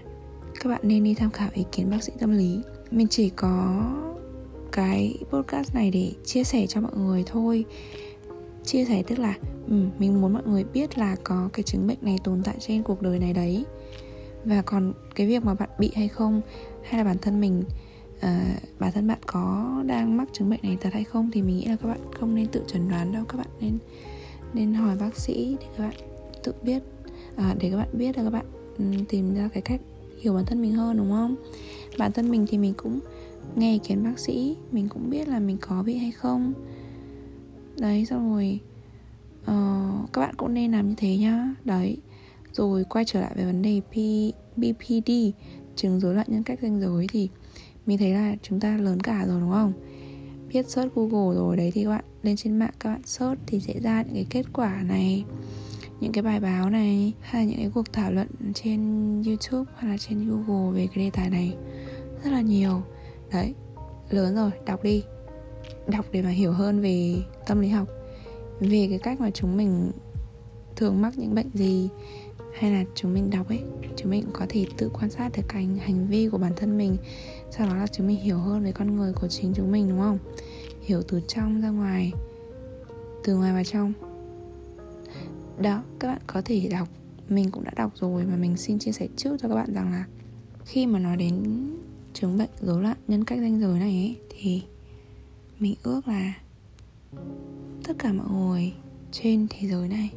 các 0.59 0.69
bạn 0.69 0.81
nên 0.83 1.03
đi 1.03 1.13
tham 1.13 1.31
khảo 1.31 1.49
ý 1.53 1.65
kiến 1.71 1.89
bác 1.89 2.03
sĩ 2.03 2.13
tâm 2.19 2.37
lý. 2.37 2.59
Mình 2.91 3.07
chỉ 3.07 3.29
có 3.29 3.83
cái 4.71 5.17
podcast 5.29 5.75
này 5.75 5.91
để 5.91 6.11
chia 6.25 6.43
sẻ 6.43 6.67
cho 6.67 6.81
mọi 6.81 6.91
người 6.97 7.23
thôi. 7.27 7.65
Chia 8.63 8.85
sẻ 8.85 9.03
tức 9.07 9.19
là 9.19 9.33
ừ, 9.67 9.75
mình 9.99 10.21
muốn 10.21 10.33
mọi 10.33 10.43
người 10.45 10.63
biết 10.63 10.97
là 10.97 11.15
có 11.23 11.49
cái 11.53 11.63
chứng 11.63 11.87
bệnh 11.87 11.97
này 12.01 12.17
tồn 12.23 12.41
tại 12.43 12.55
trên 12.59 12.83
cuộc 12.83 13.01
đời 13.01 13.19
này 13.19 13.33
đấy. 13.33 13.65
Và 14.45 14.61
còn 14.61 14.93
cái 15.15 15.27
việc 15.27 15.45
mà 15.45 15.53
bạn 15.53 15.69
bị 15.79 15.91
hay 15.95 16.07
không 16.07 16.41
hay 16.83 16.97
là 16.97 17.03
bản 17.03 17.17
thân 17.21 17.41
mình 17.41 17.63
uh, 18.17 18.79
bản 18.79 18.91
thân 18.91 19.07
bạn 19.07 19.19
có 19.25 19.73
đang 19.85 20.17
mắc 20.17 20.27
chứng 20.33 20.49
bệnh 20.49 20.59
này 20.63 20.77
thật 20.81 20.93
hay 20.93 21.03
không 21.03 21.31
thì 21.31 21.41
mình 21.41 21.57
nghĩ 21.57 21.65
là 21.65 21.75
các 21.75 21.87
bạn 21.87 21.99
không 22.19 22.35
nên 22.35 22.47
tự 22.47 22.63
chẩn 22.67 22.89
đoán 22.89 23.11
đâu. 23.11 23.23
Các 23.29 23.37
bạn 23.37 23.47
nên 23.61 23.77
nên 24.53 24.73
hỏi 24.73 24.95
bác 24.99 25.15
sĩ 25.15 25.57
để 25.59 25.67
các 25.77 25.83
bạn 25.83 25.95
tự 26.43 26.53
biết 26.63 26.83
uh, 27.35 27.57
để 27.59 27.69
các 27.69 27.77
bạn 27.77 27.89
biết 27.93 28.17
là 28.17 28.23
các 28.23 28.29
bạn 28.29 28.45
Ừ, 28.77 28.85
tìm 29.09 29.35
ra 29.35 29.49
cái 29.53 29.61
cách 29.61 29.81
hiểu 30.21 30.33
bản 30.33 30.45
thân 30.45 30.61
mình 30.61 30.73
hơn 30.73 30.97
đúng 30.97 31.11
không? 31.11 31.35
Bản 31.97 32.11
thân 32.11 32.31
mình 32.31 32.45
thì 32.49 32.57
mình 32.57 32.73
cũng 32.77 32.99
nghe 33.55 33.73
ý 33.73 33.79
kiến 33.79 34.03
bác 34.03 34.19
sĩ 34.19 34.57
mình 34.71 34.87
cũng 34.87 35.09
biết 35.09 35.27
là 35.27 35.39
mình 35.39 35.57
có 35.61 35.83
bị 35.83 35.97
hay 35.97 36.11
không. 36.11 36.53
Đấy 37.77 38.05
xong 38.05 38.33
rồi 38.33 38.59
uh, 39.41 40.13
các 40.13 40.21
bạn 40.21 40.35
cũng 40.35 40.53
nên 40.53 40.71
làm 40.71 40.89
như 40.89 40.95
thế 40.97 41.17
nhá. 41.17 41.55
Đấy 41.63 41.97
rồi 42.53 42.83
quay 42.83 43.05
trở 43.05 43.21
lại 43.21 43.31
về 43.35 43.45
vấn 43.45 43.61
đề 43.61 43.81
P, 43.81 43.95
BPD 44.57 45.11
chứng 45.75 45.99
rối 45.99 46.15
loạn 46.15 46.27
nhân 46.29 46.43
cách 46.43 46.59
danh 46.61 46.81
giới 46.81 47.07
thì 47.09 47.29
mình 47.85 47.97
thấy 47.97 48.09
là 48.13 48.35
chúng 48.41 48.59
ta 48.59 48.77
lớn 48.77 48.99
cả 48.99 49.25
rồi 49.27 49.41
đúng 49.41 49.51
không? 49.51 49.73
Biết 50.53 50.69
search 50.69 50.95
google 50.95 51.35
rồi 51.35 51.57
đấy 51.57 51.71
thì 51.73 51.83
các 51.83 51.89
bạn 51.89 52.05
lên 52.23 52.35
trên 52.35 52.59
mạng 52.59 52.73
các 52.79 52.89
bạn 52.89 53.01
search 53.05 53.41
thì 53.47 53.59
sẽ 53.59 53.79
ra 53.79 54.01
những 54.01 54.13
cái 54.13 54.25
kết 54.29 54.45
quả 54.53 54.83
này 54.87 55.25
những 55.99 56.11
cái 56.11 56.23
bài 56.23 56.39
báo 56.39 56.69
này 56.69 57.13
hay 57.21 57.41
là 57.45 57.49
những 57.49 57.57
cái 57.57 57.71
cuộc 57.73 57.93
thảo 57.93 58.11
luận 58.11 58.27
trên 58.53 58.81
youtube 59.23 59.71
hay 59.77 59.91
là 59.91 59.97
trên 59.97 60.29
google 60.29 60.71
về 60.79 60.87
cái 60.87 61.05
đề 61.05 61.11
tài 61.13 61.29
này 61.29 61.55
rất 62.23 62.31
là 62.31 62.41
nhiều. 62.41 62.81
Đấy, 63.31 63.53
lớn 64.09 64.35
rồi, 64.35 64.51
đọc 64.65 64.83
đi. 64.83 65.03
Đọc 65.87 66.05
để 66.11 66.21
mà 66.21 66.29
hiểu 66.29 66.51
hơn 66.51 66.81
về 66.81 67.15
tâm 67.47 67.61
lý 67.61 67.67
học, 67.67 67.87
về 68.59 68.87
cái 68.89 68.99
cách 68.99 69.19
mà 69.19 69.31
chúng 69.31 69.57
mình 69.57 69.91
thường 70.75 71.01
mắc 71.01 71.17
những 71.17 71.35
bệnh 71.35 71.49
gì 71.53 71.89
hay 72.59 72.71
là 72.71 72.83
chúng 72.95 73.13
mình 73.13 73.29
đọc 73.29 73.47
ấy. 73.47 73.59
Chúng 73.95 74.11
mình 74.11 74.23
có 74.33 74.45
thể 74.49 74.65
tự 74.77 74.89
quan 74.93 75.09
sát 75.09 75.31
được 75.37 75.43
cái 75.47 75.67
hành 75.79 76.07
vi 76.07 76.29
của 76.29 76.37
bản 76.37 76.51
thân 76.55 76.77
mình, 76.77 76.97
sau 77.51 77.67
đó 77.67 77.75
là 77.75 77.87
chúng 77.87 78.07
mình 78.07 78.19
hiểu 78.19 78.37
hơn 78.37 78.63
về 78.63 78.71
con 78.71 78.95
người 78.95 79.13
của 79.13 79.27
chính 79.27 79.53
chúng 79.53 79.71
mình, 79.71 79.89
đúng 79.89 79.99
không? 79.99 80.17
Hiểu 80.81 81.01
từ 81.07 81.21
trong 81.27 81.61
ra 81.61 81.69
ngoài, 81.69 82.11
từ 83.23 83.35
ngoài 83.35 83.53
vào 83.53 83.63
trong 83.63 83.93
đó 85.61 85.83
các 85.99 86.07
bạn 86.07 86.21
có 86.27 86.41
thể 86.45 86.67
đọc. 86.71 86.87
Mình 87.29 87.51
cũng 87.51 87.63
đã 87.63 87.71
đọc 87.75 87.91
rồi 87.95 88.25
mà 88.25 88.35
mình 88.35 88.57
xin 88.57 88.79
chia 88.79 88.91
sẻ 88.91 89.07
trước 89.15 89.37
cho 89.41 89.47
các 89.47 89.55
bạn 89.55 89.73
rằng 89.73 89.91
là 89.91 90.05
khi 90.65 90.85
mà 90.85 90.99
nói 90.99 91.17
đến 91.17 91.43
chứng 92.13 92.37
bệnh 92.37 92.49
rối 92.61 92.83
loạn 92.83 92.97
nhân 93.07 93.23
cách 93.23 93.39
danh 93.41 93.59
giới 93.59 93.79
này 93.79 93.89
ấy, 93.89 94.17
thì 94.29 94.63
mình 95.59 95.75
ước 95.83 96.07
là 96.07 96.33
tất 97.83 97.93
cả 97.99 98.13
mọi 98.13 98.27
người 98.29 98.73
trên 99.11 99.47
thế 99.49 99.67
giới 99.67 99.87
này 99.87 100.09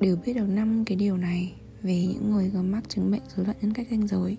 đều 0.00 0.16
biết 0.26 0.32
được 0.32 0.46
năm 0.48 0.84
cái 0.84 0.96
điều 0.96 1.16
này 1.16 1.52
về 1.82 2.06
những 2.06 2.30
người 2.30 2.50
có 2.54 2.62
mắc 2.62 2.88
chứng 2.88 3.10
bệnh 3.10 3.22
rối 3.36 3.46
loạn 3.46 3.56
nhân 3.62 3.72
cách 3.72 3.86
danh 3.90 4.06
giới. 4.06 4.36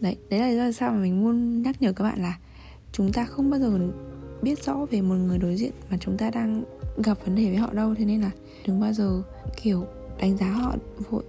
Đấy 0.00 0.16
đấy 0.30 0.40
là 0.40 0.48
lý 0.48 0.56
do 0.56 0.72
sao 0.72 0.92
mà 0.92 0.98
mình 0.98 1.24
muốn 1.24 1.62
nhắc 1.62 1.82
nhở 1.82 1.92
các 1.92 2.04
bạn 2.04 2.22
là 2.22 2.38
chúng 2.92 3.12
ta 3.12 3.24
không 3.24 3.50
bao 3.50 3.60
giờ 3.60 3.90
biết 4.42 4.64
rõ 4.64 4.86
về 4.90 5.00
một 5.00 5.14
người 5.14 5.38
đối 5.38 5.56
diện 5.56 5.72
mà 5.90 5.96
chúng 6.00 6.16
ta 6.16 6.30
đang 6.30 6.64
gặp 7.04 7.18
vấn 7.24 7.34
đề 7.34 7.44
với 7.44 7.56
họ 7.56 7.72
đâu. 7.72 7.94
Thế 7.94 8.04
nên 8.04 8.20
là 8.20 8.30
đừng 8.66 8.80
bao 8.80 8.92
giờ 8.92 9.22
kiểu 9.62 9.84
đánh 10.18 10.36
giá 10.36 10.50
họ 10.50 10.74
vội. 11.10 11.22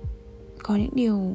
Có 0.64 0.76
những 0.76 0.96
điều 0.96 1.34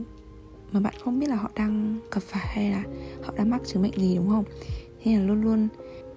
mà 0.73 0.81
bạn 0.81 0.95
không 1.05 1.19
biết 1.19 1.29
là 1.29 1.37
họ 1.37 1.51
đang 1.55 2.01
gặp 2.11 2.23
phải 2.23 2.47
hay 2.47 2.71
là 2.71 2.85
họ 3.23 3.33
đang 3.37 3.51
mắc 3.51 3.63
chứng 3.67 3.83
bệnh 3.83 4.01
gì 4.01 4.17
đúng 4.17 4.29
không? 4.29 4.45
Thế 5.03 5.17
là 5.17 5.25
luôn 5.25 5.43
luôn 5.43 5.69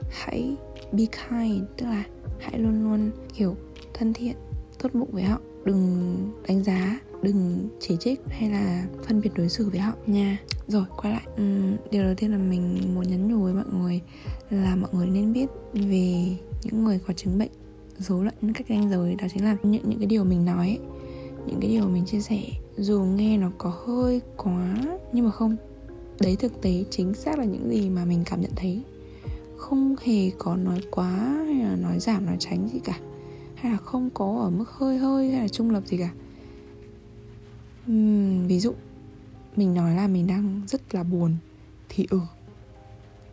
hãy 0.10 0.56
be 0.92 1.04
kind 1.06 1.64
tức 1.78 1.86
là 1.86 2.04
hãy 2.40 2.60
luôn 2.60 2.84
luôn 2.84 3.12
kiểu 3.34 3.56
thân 3.94 4.14
thiện 4.14 4.36
tốt 4.80 4.90
bụng 4.94 5.10
với 5.12 5.24
họ. 5.24 5.40
Đừng 5.66 6.16
đánh 6.48 6.64
giá 6.64 7.00
đừng 7.22 7.70
chỉ 7.80 7.98
trích 8.00 8.22
hay 8.30 8.50
là 8.50 8.86
phân 9.04 9.22
biệt 9.22 9.30
đối 9.36 9.50
xử 9.50 9.70
với 9.70 9.80
họ 9.80 9.94
nha. 10.06 10.38
Rồi 10.68 10.86
quay 10.98 11.14
lại 11.14 11.28
uhm, 11.42 11.78
điều 11.92 12.04
đầu 12.04 12.14
tiên 12.18 12.32
là 12.32 12.38
mình 12.38 12.82
muốn 12.96 13.08
nhắn 13.08 13.28
nhủ 13.28 13.44
với 13.44 13.54
mọi 13.54 13.66
người 13.80 14.02
là 14.50 14.76
mọi 14.76 14.90
người 14.94 15.08
nên 15.08 15.34
biết 15.34 15.50
về 15.74 16.38
những 16.64 16.84
người 16.84 17.00
có 17.08 17.14
chứng 17.14 17.38
bệnh 17.38 17.52
rối 18.00 18.24
loạn 18.24 18.54
cách 18.54 18.68
ranh 18.70 18.90
giới 18.90 19.16
đó 19.16 19.28
chính 19.34 19.44
là 19.44 19.58
những 19.64 19.90
những 19.90 20.00
cái 20.00 20.08
điều 20.08 20.24
mình 20.24 20.46
nói 20.46 20.68
ấy, 20.68 20.80
những 21.48 21.60
cái 21.62 21.70
điều 21.70 21.88
mình 21.88 22.06
chia 22.06 22.20
sẻ 22.20 22.42
dù 22.78 23.04
nghe 23.04 23.38
nó 23.38 23.52
có 23.58 23.74
hơi 23.86 24.22
quá 24.38 24.76
nhưng 25.14 25.26
mà 25.26 25.32
không. 25.32 25.56
Đấy 26.20 26.36
thực 26.36 26.62
tế 26.62 26.84
chính 26.90 27.14
xác 27.14 27.40
là 27.40 27.46
những 27.46 27.70
gì 27.70 27.90
mà 27.90 28.06
mình 28.06 28.24
cảm 28.26 28.42
nhận 28.42 28.52
thấy. 28.56 28.82
Không 29.58 29.96
hề 30.04 30.30
có 30.38 30.56
nói 30.56 30.82
quá 30.92 31.10
hay 31.46 31.56
là 31.56 31.76
nói 31.76 32.00
giảm 32.00 32.26
nói 32.26 32.36
tránh 32.40 32.68
gì 32.74 32.80
cả. 32.80 33.00
Hay 33.56 33.72
là 33.72 33.78
không 33.78 34.10
có 34.14 34.40
ở 34.42 34.50
mức 34.50 34.70
hơi 34.70 34.98
hơi 34.98 35.32
hay 35.32 35.42
là 35.42 35.48
trung 35.48 35.72
lập 35.72 35.84
gì 35.86 35.98
cả. 35.98 36.12
Uhm, 37.92 38.48
ví 38.48 38.60
dụ 38.60 38.74
mình 39.56 39.74
nói 39.74 39.96
là 39.96 40.08
mình 40.08 40.28
đang 40.28 40.62
rất 40.68 40.96
là 40.96 41.04
buồn 41.04 41.36
thì 41.90 42.08
ừ. 42.10 42.20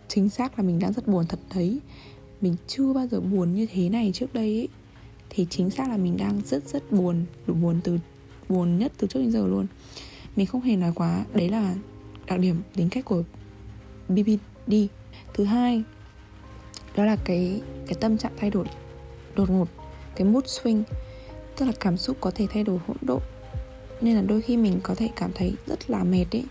Chính 0.08 0.28
xác 0.28 0.58
là 0.58 0.64
mình 0.64 0.78
đang 0.78 0.92
rất 0.92 1.08
buồn 1.08 1.26
thật 1.28 1.38
đấy 1.54 1.80
mình 2.42 2.56
chưa 2.66 2.92
bao 2.92 3.06
giờ 3.06 3.20
buồn 3.20 3.54
như 3.54 3.66
thế 3.72 3.88
này 3.88 4.10
trước 4.14 4.34
đây 4.34 4.58
ấy. 4.58 4.68
thì 5.30 5.46
chính 5.50 5.70
xác 5.70 5.88
là 5.88 5.96
mình 5.96 6.16
đang 6.16 6.40
rất 6.44 6.68
rất 6.68 6.92
buồn, 6.92 7.24
đủ 7.46 7.54
buồn 7.54 7.80
từ, 7.84 7.98
buồn 8.48 8.78
nhất 8.78 8.92
từ 8.98 9.06
trước 9.06 9.20
đến 9.20 9.32
giờ 9.32 9.46
luôn. 9.46 9.66
Mình 10.36 10.46
không 10.46 10.60
hề 10.60 10.76
nói 10.76 10.92
quá, 10.94 11.24
đấy 11.34 11.48
là 11.48 11.74
đặc 12.26 12.40
điểm 12.40 12.62
tính 12.74 12.88
cách 12.88 13.04
của 13.04 13.22
BBD 14.08 14.74
thứ 15.34 15.44
hai, 15.44 15.82
đó 16.96 17.04
là 17.04 17.16
cái 17.16 17.60
cái 17.86 17.94
tâm 18.00 18.18
trạng 18.18 18.32
thay 18.36 18.50
đổi, 18.50 18.66
đột 19.34 19.50
ngột, 19.50 19.68
cái 20.16 20.26
mood 20.28 20.44
swing, 20.44 20.82
tức 21.56 21.66
là 21.66 21.72
cảm 21.80 21.96
xúc 21.96 22.16
có 22.20 22.30
thể 22.30 22.46
thay 22.52 22.64
đổi 22.64 22.78
hỗn 22.86 22.96
độn. 23.02 23.22
Nên 24.00 24.16
là 24.16 24.22
đôi 24.22 24.42
khi 24.42 24.56
mình 24.56 24.80
có 24.82 24.94
thể 24.94 25.08
cảm 25.16 25.30
thấy 25.34 25.54
rất 25.66 25.90
là 25.90 26.04
mệt 26.04 26.26
ấy 26.32 26.44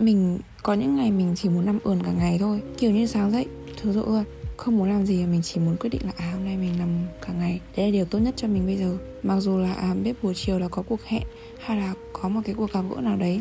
mình, 0.00 0.38
có 0.62 0.74
những 0.74 0.96
ngày 0.96 1.10
mình 1.10 1.34
chỉ 1.36 1.48
muốn 1.48 1.66
nằm 1.66 1.78
ườn 1.84 2.02
cả 2.02 2.12
ngày 2.12 2.38
thôi, 2.38 2.62
kiểu 2.78 2.90
như 2.90 3.06
sáng 3.06 3.30
dậy 3.30 3.46
thứ 3.82 3.92
dụ 3.92 4.02
luôn 4.02 4.24
không 4.56 4.78
muốn 4.78 4.88
làm 4.88 5.06
gì 5.06 5.26
mình 5.26 5.42
chỉ 5.42 5.60
muốn 5.60 5.76
quyết 5.76 5.90
định 5.90 6.02
là 6.04 6.12
à 6.16 6.30
hôm 6.32 6.44
nay 6.44 6.56
mình 6.56 6.78
nằm 6.78 6.88
cả 7.26 7.32
ngày. 7.32 7.60
Đấy 7.76 7.86
là 7.86 7.92
điều 7.92 8.04
tốt 8.04 8.18
nhất 8.18 8.34
cho 8.36 8.48
mình 8.48 8.66
bây 8.66 8.76
giờ. 8.76 8.98
Mặc 9.22 9.40
dù 9.40 9.58
là 9.58 9.72
à 9.72 9.94
biết 9.94 10.22
buổi 10.22 10.34
chiều 10.34 10.58
là 10.58 10.68
có 10.68 10.82
cuộc 10.82 11.04
hẹn 11.04 11.22
hay 11.64 11.76
là 11.76 11.94
có 12.12 12.28
một 12.28 12.40
cái 12.44 12.54
cuộc 12.54 12.72
gặp 12.72 12.82
gỡ 12.90 13.00
nào 13.00 13.16
đấy, 13.16 13.40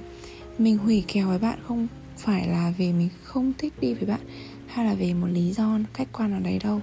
mình 0.58 0.78
hủy 0.78 1.04
kèo 1.08 1.28
với 1.28 1.40
bạn 1.40 1.60
không 1.68 1.88
phải 2.18 2.48
là 2.48 2.74
vì 2.78 2.94
mình 2.94 3.10
không 3.24 3.54
thích 3.58 3.74
đi 3.82 3.94
với 3.94 4.06
bạn 4.06 4.20
hay 4.68 4.86
là 4.86 4.94
vì 4.94 5.14
một 5.14 5.28
lý 5.28 5.52
do 5.52 5.80
khách 5.94 6.08
quan 6.14 6.32
nào 6.32 6.40
đấy 6.40 6.60
đâu. 6.64 6.82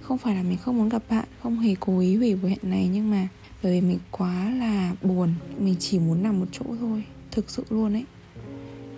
Không 0.00 0.18
phải 0.18 0.34
là 0.34 0.42
mình 0.42 0.58
không 0.58 0.78
muốn 0.78 0.88
gặp 0.88 1.02
bạn, 1.10 1.24
không 1.42 1.58
hề 1.58 1.74
cố 1.80 1.98
ý 1.98 2.16
hủy 2.16 2.36
buổi 2.36 2.50
hẹn 2.50 2.58
này 2.62 2.88
nhưng 2.92 3.10
mà 3.10 3.28
bởi 3.62 3.72
vì 3.72 3.86
mình 3.86 3.98
quá 4.10 4.50
là 4.58 4.92
buồn, 5.02 5.34
mình 5.58 5.74
chỉ 5.78 5.98
muốn 5.98 6.22
nằm 6.22 6.40
một 6.40 6.46
chỗ 6.52 6.64
thôi, 6.80 7.04
thực 7.30 7.50
sự 7.50 7.64
luôn 7.70 7.92
ấy. 7.92 8.04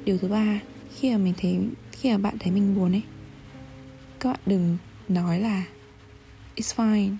Điều 0.04 0.18
thứ 0.18 0.28
ba, 0.28 0.60
khi 0.94 1.10
mà 1.10 1.18
mình 1.18 1.34
thấy, 1.36 1.58
khi 1.92 2.10
mà 2.10 2.18
bạn 2.18 2.36
thấy 2.38 2.52
mình 2.52 2.76
buồn 2.76 2.92
ấy 2.92 3.02
các 4.20 4.28
bạn 4.32 4.40
đừng 4.46 4.76
nói 5.08 5.40
là 5.40 5.64
it's 6.56 6.76
fine. 6.76 7.16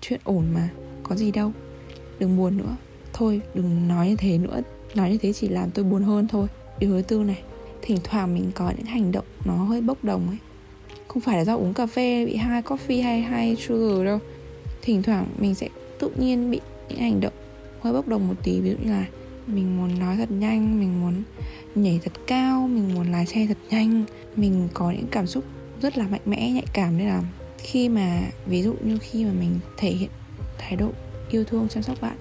Chuyện 0.00 0.20
ổn 0.24 0.44
mà, 0.54 0.68
có 1.02 1.16
gì 1.16 1.30
đâu. 1.30 1.52
Đừng 2.18 2.36
buồn 2.36 2.56
nữa. 2.56 2.76
Thôi, 3.12 3.40
đừng 3.54 3.88
nói 3.88 4.08
như 4.08 4.16
thế 4.16 4.38
nữa. 4.38 4.60
Nói 4.94 5.10
như 5.10 5.18
thế 5.18 5.32
chỉ 5.32 5.48
làm 5.48 5.70
tôi 5.70 5.84
buồn 5.84 6.02
hơn 6.02 6.28
thôi. 6.28 6.46
Điều 6.78 6.90
thứ 6.90 7.02
tư 7.08 7.18
này, 7.18 7.42
thỉnh 7.82 7.98
thoảng 8.04 8.34
mình 8.34 8.50
có 8.54 8.72
những 8.76 8.86
hành 8.86 9.12
động 9.12 9.24
nó 9.44 9.54
hơi 9.54 9.80
bốc 9.80 10.04
đồng 10.04 10.28
ấy. 10.28 10.36
Không 11.08 11.22
phải 11.22 11.36
là 11.36 11.44
do 11.44 11.56
uống 11.56 11.74
cà 11.74 11.86
phê 11.86 12.26
bị 12.26 12.36
hai 12.36 12.62
coffee 12.62 13.02
hay 13.02 13.20
hai 13.20 13.56
sugar 13.56 14.04
đâu. 14.04 14.18
Thỉnh 14.82 15.02
thoảng 15.02 15.26
mình 15.38 15.54
sẽ 15.54 15.68
tự 15.98 16.10
nhiên 16.18 16.50
bị 16.50 16.60
những 16.88 16.98
hành 16.98 17.20
động 17.20 17.32
hơi 17.80 17.92
bốc 17.92 18.08
đồng 18.08 18.28
một 18.28 18.34
tí. 18.42 18.60
Ví 18.60 18.70
dụ 18.70 18.76
như 18.84 18.90
là 18.90 19.04
mình 19.46 19.76
muốn 19.76 19.98
nói 19.98 20.16
thật 20.16 20.30
nhanh, 20.30 20.80
mình 20.80 21.00
muốn 21.00 21.22
nhảy 21.74 22.00
thật 22.04 22.12
cao, 22.26 22.68
mình 22.68 22.94
muốn 22.94 23.12
lái 23.12 23.26
xe 23.26 23.46
thật 23.46 23.58
nhanh. 23.70 24.04
Mình 24.36 24.68
có 24.74 24.90
những 24.90 25.06
cảm 25.10 25.26
xúc 25.26 25.44
rất 25.82 25.98
là 25.98 26.06
mạnh 26.08 26.20
mẽ, 26.24 26.50
nhạy 26.50 26.66
cảm. 26.72 26.98
Nên 26.98 27.08
là 27.08 27.22
khi 27.58 27.88
mà, 27.88 28.22
ví 28.46 28.62
dụ 28.62 28.74
như 28.84 28.98
khi 29.00 29.24
mà 29.24 29.32
mình 29.32 29.58
thể 29.76 29.90
hiện 29.90 30.10
thái 30.58 30.76
độ 30.76 30.90
yêu 31.30 31.44
thương, 31.44 31.68
chăm 31.68 31.82
sóc 31.82 32.00
bạn, 32.00 32.16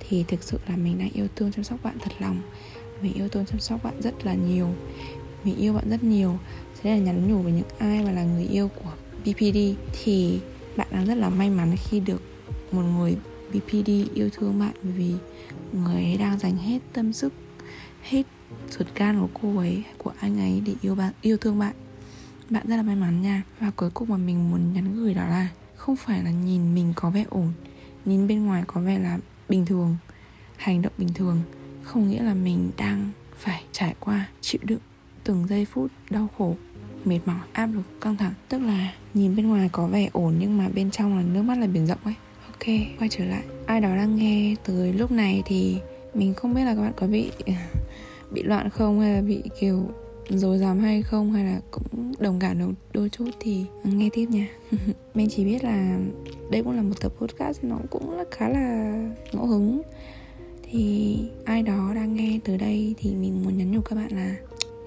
thì 0.00 0.24
thực 0.28 0.42
sự 0.42 0.58
là 0.68 0.76
mình 0.76 0.98
đang 0.98 1.10
yêu 1.10 1.26
thương, 1.36 1.52
chăm 1.52 1.64
sóc 1.64 1.78
bạn 1.82 1.98
thật 1.98 2.12
lòng. 2.18 2.40
Mình 3.00 3.12
yêu 3.14 3.28
thương, 3.28 3.46
chăm 3.46 3.60
sóc 3.60 3.84
bạn 3.84 4.02
rất 4.02 4.26
là 4.26 4.34
nhiều. 4.34 4.68
Mình 5.44 5.56
yêu 5.56 5.72
bạn 5.72 5.90
rất 5.90 6.04
nhiều. 6.04 6.38
Thế 6.82 6.90
là 6.90 6.96
nhắn 6.96 7.28
nhủ 7.28 7.42
với 7.42 7.52
những 7.52 7.68
ai 7.78 8.04
mà 8.04 8.10
là 8.10 8.24
người 8.24 8.44
yêu 8.44 8.68
của 8.68 8.90
BPD 9.24 9.58
thì 9.92 10.38
bạn 10.76 10.86
đang 10.90 11.06
rất 11.06 11.14
là 11.14 11.28
may 11.28 11.50
mắn 11.50 11.74
khi 11.76 12.00
được 12.00 12.22
một 12.72 12.82
người 12.82 13.16
BPD 13.52 13.90
yêu 14.14 14.30
thương 14.32 14.58
bạn 14.60 14.74
vì 14.82 15.14
người 15.72 16.02
ấy 16.02 16.16
đang 16.16 16.38
dành 16.38 16.56
hết 16.56 16.78
tâm 16.92 17.12
sức, 17.12 17.32
hết 18.02 18.22
ruột 18.70 18.88
gan 18.94 19.20
của 19.20 19.28
cô 19.42 19.58
ấy, 19.58 19.82
của 19.98 20.12
anh 20.20 20.38
ấy 20.38 20.62
để 20.66 20.72
yêu 20.82 20.94
bạn, 20.94 21.12
yêu 21.22 21.36
thương 21.36 21.58
bạn 21.58 21.74
bạn 22.50 22.66
rất 22.68 22.76
là 22.76 22.82
may 22.82 22.96
mắn 22.96 23.22
nha. 23.22 23.42
Và 23.60 23.70
cuối 23.76 23.90
cùng 23.94 24.08
mà 24.08 24.16
mình 24.16 24.50
muốn 24.50 24.72
nhắn 24.72 24.96
gửi 24.96 25.14
đó 25.14 25.26
là 25.26 25.48
không 25.76 25.96
phải 25.96 26.24
là 26.24 26.30
nhìn 26.30 26.74
mình 26.74 26.92
có 26.96 27.10
vẻ 27.10 27.24
ổn, 27.28 27.52
nhìn 28.04 28.28
bên 28.28 28.46
ngoài 28.46 28.62
có 28.66 28.80
vẻ 28.80 28.98
là 28.98 29.18
bình 29.48 29.66
thường, 29.66 29.96
hành 30.56 30.82
động 30.82 30.92
bình 30.98 31.08
thường. 31.14 31.42
Không 31.82 32.08
nghĩa 32.08 32.22
là 32.22 32.34
mình 32.34 32.70
đang 32.76 33.10
phải 33.36 33.62
trải 33.72 33.94
qua, 34.00 34.28
chịu 34.40 34.60
đựng 34.64 34.80
từng 35.24 35.46
giây 35.48 35.64
phút 35.64 35.90
đau 36.10 36.28
khổ, 36.38 36.56
mệt 37.04 37.20
mỏi, 37.24 37.40
áp 37.52 37.66
lực, 37.66 38.00
căng 38.00 38.16
thẳng. 38.16 38.32
Tức 38.48 38.58
là 38.58 38.92
nhìn 39.14 39.36
bên 39.36 39.48
ngoài 39.48 39.68
có 39.72 39.86
vẻ 39.86 40.08
ổn 40.12 40.34
nhưng 40.38 40.58
mà 40.58 40.68
bên 40.74 40.90
trong 40.90 41.16
là 41.16 41.22
nước 41.22 41.42
mắt 41.42 41.58
là 41.58 41.66
biển 41.66 41.86
rộng 41.86 41.98
ấy. 42.04 42.14
Ok, 42.46 42.66
quay 42.98 43.08
trở 43.10 43.24
lại. 43.24 43.42
Ai 43.66 43.80
đó 43.80 43.96
đang 43.96 44.16
nghe 44.16 44.54
tới 44.64 44.92
lúc 44.92 45.10
này 45.10 45.42
thì 45.46 45.78
mình 46.14 46.34
không 46.34 46.54
biết 46.54 46.64
là 46.64 46.74
các 46.74 46.80
bạn 46.80 46.92
có 46.96 47.06
bị 47.06 47.30
bị 48.30 48.42
loạn 48.42 48.70
không 48.70 49.00
hay 49.00 49.14
là 49.14 49.20
bị 49.20 49.42
kiểu 49.60 49.90
rồi 50.28 50.58
dám 50.58 50.78
hay 50.78 51.02
không 51.02 51.32
hay 51.32 51.44
là 51.44 51.60
cũng 51.70 52.12
đồng 52.18 52.38
cảm 52.38 52.58
đôi, 52.58 52.74
đôi 52.92 53.08
chút 53.08 53.30
thì 53.40 53.64
nghe 53.84 54.08
tiếp 54.12 54.26
nha. 54.30 54.48
Mình 55.14 55.28
chỉ 55.30 55.44
biết 55.44 55.64
là 55.64 55.98
đây 56.50 56.62
cũng 56.62 56.76
là 56.76 56.82
một 56.82 57.00
tập 57.00 57.12
podcast 57.18 57.64
nó 57.64 57.78
cũng 57.90 58.10
là 58.10 58.24
khá 58.30 58.48
là 58.48 58.94
ngẫu 59.32 59.46
hứng. 59.46 59.82
Thì 60.62 61.18
ai 61.44 61.62
đó 61.62 61.92
đang 61.94 62.14
nghe 62.14 62.38
từ 62.44 62.56
đây 62.56 62.94
thì 62.98 63.14
mình 63.14 63.42
muốn 63.44 63.58
nhắn 63.58 63.72
nhủ 63.72 63.80
các 63.80 63.96
bạn 63.96 64.12
là 64.12 64.36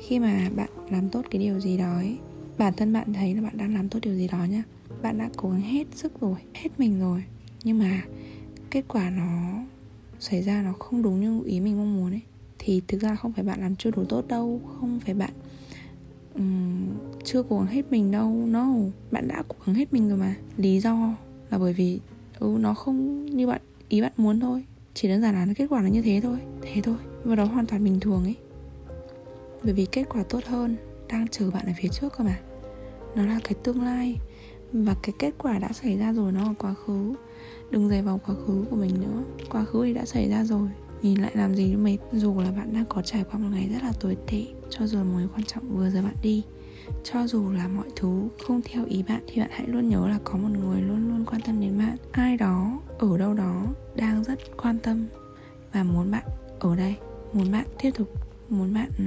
khi 0.01 0.19
mà 0.19 0.49
bạn 0.55 0.69
làm 0.89 1.09
tốt 1.09 1.21
cái 1.31 1.41
điều 1.41 1.59
gì 1.59 1.77
đó 1.77 1.93
ấy, 1.93 2.17
bản 2.57 2.73
thân 2.77 2.93
bạn 2.93 3.13
thấy 3.13 3.35
là 3.35 3.41
bạn 3.41 3.57
đang 3.57 3.73
làm 3.73 3.89
tốt 3.89 3.99
điều 4.01 4.15
gì 4.15 4.27
đó 4.27 4.45
nhá 4.49 4.63
bạn 5.01 5.17
đã 5.17 5.29
cố 5.37 5.49
gắng 5.49 5.61
hết 5.61 5.87
sức 5.95 6.21
rồi 6.21 6.35
hết 6.53 6.69
mình 6.77 6.99
rồi 6.99 7.23
nhưng 7.63 7.79
mà 7.79 8.01
kết 8.71 8.85
quả 8.87 9.09
nó 9.09 9.59
xảy 10.19 10.43
ra 10.43 10.61
nó 10.61 10.73
không 10.73 11.01
đúng 11.01 11.21
như 11.21 11.43
ý 11.45 11.59
mình 11.59 11.77
mong 11.77 11.97
muốn 11.97 12.11
ấy 12.11 12.21
thì 12.59 12.81
thực 12.87 13.01
ra 13.01 13.15
không 13.15 13.33
phải 13.33 13.43
bạn 13.43 13.61
làm 13.61 13.75
chưa 13.75 13.91
đủ 13.91 14.03
tốt 14.09 14.27
đâu 14.27 14.61
không 14.79 14.99
phải 14.99 15.13
bạn 15.13 15.31
um, 16.35 16.87
chưa 17.23 17.43
cố 17.43 17.57
gắng 17.57 17.67
hết 17.67 17.91
mình 17.91 18.11
đâu 18.11 18.45
no. 18.47 18.67
Bạn 19.11 19.27
đã 19.27 19.43
cố 19.47 19.55
gắng 19.65 19.75
hết 19.75 19.93
mình 19.93 20.09
rồi 20.09 20.17
mà. 20.17 20.35
Lý 20.57 20.79
do 20.79 21.13
là 21.49 21.57
bởi 21.57 21.73
vì 21.73 21.99
ừ 22.39 22.57
nó 22.59 22.73
không 22.73 23.25
như 23.25 23.47
bạn 23.47 23.61
ý 23.89 24.01
bạn 24.01 24.11
muốn 24.17 24.39
thôi. 24.39 24.63
Chỉ 24.93 25.07
đơn 25.07 25.21
giản 25.21 25.35
là 25.35 25.53
kết 25.53 25.67
quả 25.69 25.81
là 25.81 25.89
như 25.89 26.01
thế 26.01 26.19
thôi 26.23 26.37
thế 26.61 26.81
thôi. 26.81 26.95
Và 27.23 27.35
đó 27.35 27.43
hoàn 27.43 27.65
toàn 27.65 27.83
bình 27.83 27.99
thường 27.99 28.23
ấy. 28.23 28.35
Bởi 29.63 29.73
vì 29.73 29.85
kết 29.85 30.03
quả 30.09 30.23
tốt 30.23 30.45
hơn 30.45 30.75
đang 31.07 31.27
chờ 31.27 31.51
bạn 31.51 31.65
ở 31.65 31.73
phía 31.77 31.89
trước 31.89 32.13
cơ 32.17 32.23
mà. 32.23 32.39
Nó 33.15 33.25
là 33.25 33.39
cái 33.43 33.53
tương 33.63 33.83
lai. 33.83 34.15
Và 34.73 34.95
cái 35.03 35.13
kết 35.19 35.35
quả 35.37 35.59
đã 35.59 35.73
xảy 35.73 35.97
ra 35.97 36.13
rồi 36.13 36.31
nó 36.31 36.43
là 36.43 36.53
quá 36.59 36.73
khứ. 36.73 37.13
Đừng 37.71 37.89
dày 37.89 38.01
vào 38.01 38.19
quá 38.25 38.35
khứ 38.35 38.65
của 38.69 38.75
mình 38.75 39.01
nữa. 39.01 39.23
Quá 39.49 39.65
khứ 39.65 39.85
thì 39.85 39.93
đã 39.93 40.05
xảy 40.05 40.29
ra 40.29 40.43
rồi 40.43 40.69
nhìn 41.01 41.21
lại 41.21 41.31
làm 41.35 41.55
gì 41.55 41.75
mệt. 41.75 41.97
Dù 42.11 42.39
là 42.39 42.51
bạn 42.51 42.73
đang 42.73 42.85
có 42.85 43.01
trải 43.01 43.23
qua 43.31 43.39
một 43.39 43.49
ngày 43.51 43.69
rất 43.73 43.83
là 43.83 43.91
tồi 43.99 44.17
tệ, 44.27 44.45
cho 44.69 44.87
dù 44.87 45.03
mối 45.03 45.27
quan 45.35 45.43
trọng 45.43 45.77
vừa 45.77 45.89
rồi 45.89 46.01
bạn 46.01 46.15
đi, 46.21 46.43
cho 47.03 47.27
dù 47.27 47.51
là 47.51 47.67
mọi 47.67 47.87
thứ 47.95 48.27
không 48.47 48.61
theo 48.65 48.85
ý 48.85 49.03
bạn 49.03 49.23
thì 49.27 49.41
bạn 49.41 49.49
hãy 49.53 49.67
luôn 49.67 49.89
nhớ 49.89 50.07
là 50.07 50.19
có 50.23 50.37
một 50.37 50.49
người 50.49 50.81
luôn 50.81 51.09
luôn 51.09 51.25
quan 51.25 51.41
tâm 51.41 51.61
đến 51.61 51.77
bạn. 51.77 51.97
Ai 52.11 52.37
đó 52.37 52.79
ở 52.99 53.17
đâu 53.17 53.33
đó 53.33 53.65
đang 53.95 54.23
rất 54.23 54.39
quan 54.57 54.79
tâm 54.79 55.07
và 55.73 55.83
muốn 55.83 56.11
bạn 56.11 56.23
ở 56.59 56.75
đây, 56.75 56.95
muốn 57.33 57.51
bạn 57.51 57.65
tiếp 57.81 57.91
tục, 57.91 58.07
muốn 58.49 58.73
bạn 58.73 58.89
ừ, 58.97 59.03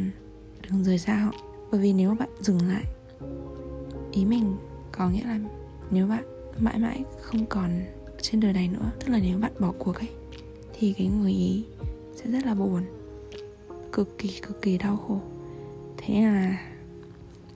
đừng 0.71 0.85
rời 0.85 0.99
xa 0.99 1.15
họ. 1.15 1.33
Bởi 1.71 1.81
vì 1.81 1.93
nếu 1.93 2.15
bạn 2.15 2.29
dừng 2.41 2.59
lại 2.69 2.85
ý 4.13 4.25
mình, 4.25 4.57
có 4.93 5.11
nghĩa 5.11 5.25
là 5.25 5.39
nếu 5.91 6.07
bạn 6.07 6.25
mãi 6.61 6.79
mãi 6.79 7.05
không 7.23 7.47
còn 7.47 7.71
trên 8.23 8.41
đời 8.41 8.53
này 8.53 8.69
nữa, 8.69 8.91
tức 9.01 9.13
là 9.13 9.19
nếu 9.23 9.39
bạn 9.39 9.53
bỏ 9.59 9.73
cuộc 9.79 9.95
ấy 9.95 10.09
thì 10.83 10.93
cái 10.93 11.07
người 11.07 11.33
ấy 11.33 11.65
sẽ 12.15 12.31
rất 12.31 12.47
là 12.47 12.55
buồn. 12.55 12.83
Cực 13.93 14.19
kỳ 14.19 14.41
cực 14.43 14.63
kỳ 14.63 14.79
đau 14.79 14.97
khổ. 14.97 15.21
Thế 15.97 16.15
nên 16.15 16.25
là 16.25 16.59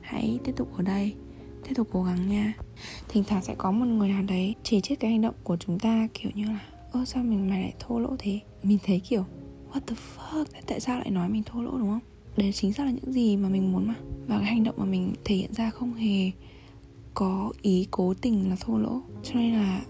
hãy 0.00 0.38
tiếp 0.45 0.52
tục 0.56 0.76
ở 0.76 0.83
đây 0.83 1.14
tiếp 1.62 1.73
tục 1.75 1.88
cố 1.92 2.02
gắng 2.02 2.28
nha. 2.28 2.54
Thỉnh 3.09 3.25
thoảng 3.25 3.42
sẽ 3.42 3.54
có 3.59 3.73
một 3.73 3.87
người 3.87 4.09
nào 4.09 4.23
đấy 4.23 4.54
chỉ 4.62 4.80
trích 4.80 5.00
cái 5.00 5.11
hành 5.11 5.21
động 5.21 5.35
của 5.42 5.56
chúng 5.56 5.78
ta 5.78 6.09
kiểu 6.14 6.30
như 6.35 6.45
là 6.45 6.61
ơ 6.92 7.04
sao 7.04 7.23
mình 7.23 7.50
mày 7.50 7.61
lại 7.61 7.75
thô 7.78 7.99
lỗ 7.99 8.16
thế? 8.18 8.40
Mình 8.62 8.78
thấy 8.87 9.00
kiểu 9.00 9.25
what 9.73 9.80
the 9.87 9.97
fuck? 10.16 10.45
Tại 10.66 10.80
sao 10.80 10.99
lại 10.99 11.11
nói 11.11 11.28
mình 11.28 11.42
thô 11.47 11.62
lỗ 11.62 11.78
đúng 11.78 11.88
không? 11.88 12.00
Đấy 12.37 12.52
chính 12.52 12.73
xác 12.73 12.85
là 12.85 12.90
những 12.90 13.12
gì 13.12 13.37
mà 13.37 13.49
mình 13.49 13.73
muốn 13.73 13.87
mà. 13.87 13.95
Và 14.26 14.38
cái 14.38 14.47
hành 14.47 14.64
động 14.64 14.75
mà 14.78 14.85
mình 14.85 15.14
thể 15.25 15.35
hiện 15.35 15.52
ra 15.52 15.71
không 15.71 15.95
hề 15.95 16.30
có 17.14 17.52
ý 17.62 17.87
cố 17.90 18.14
tình 18.14 18.50
là 18.50 18.56
thô 18.61 18.78
lỗ. 18.78 19.00
Cho 19.23 19.35
nên 19.35 19.54
là 19.54 19.83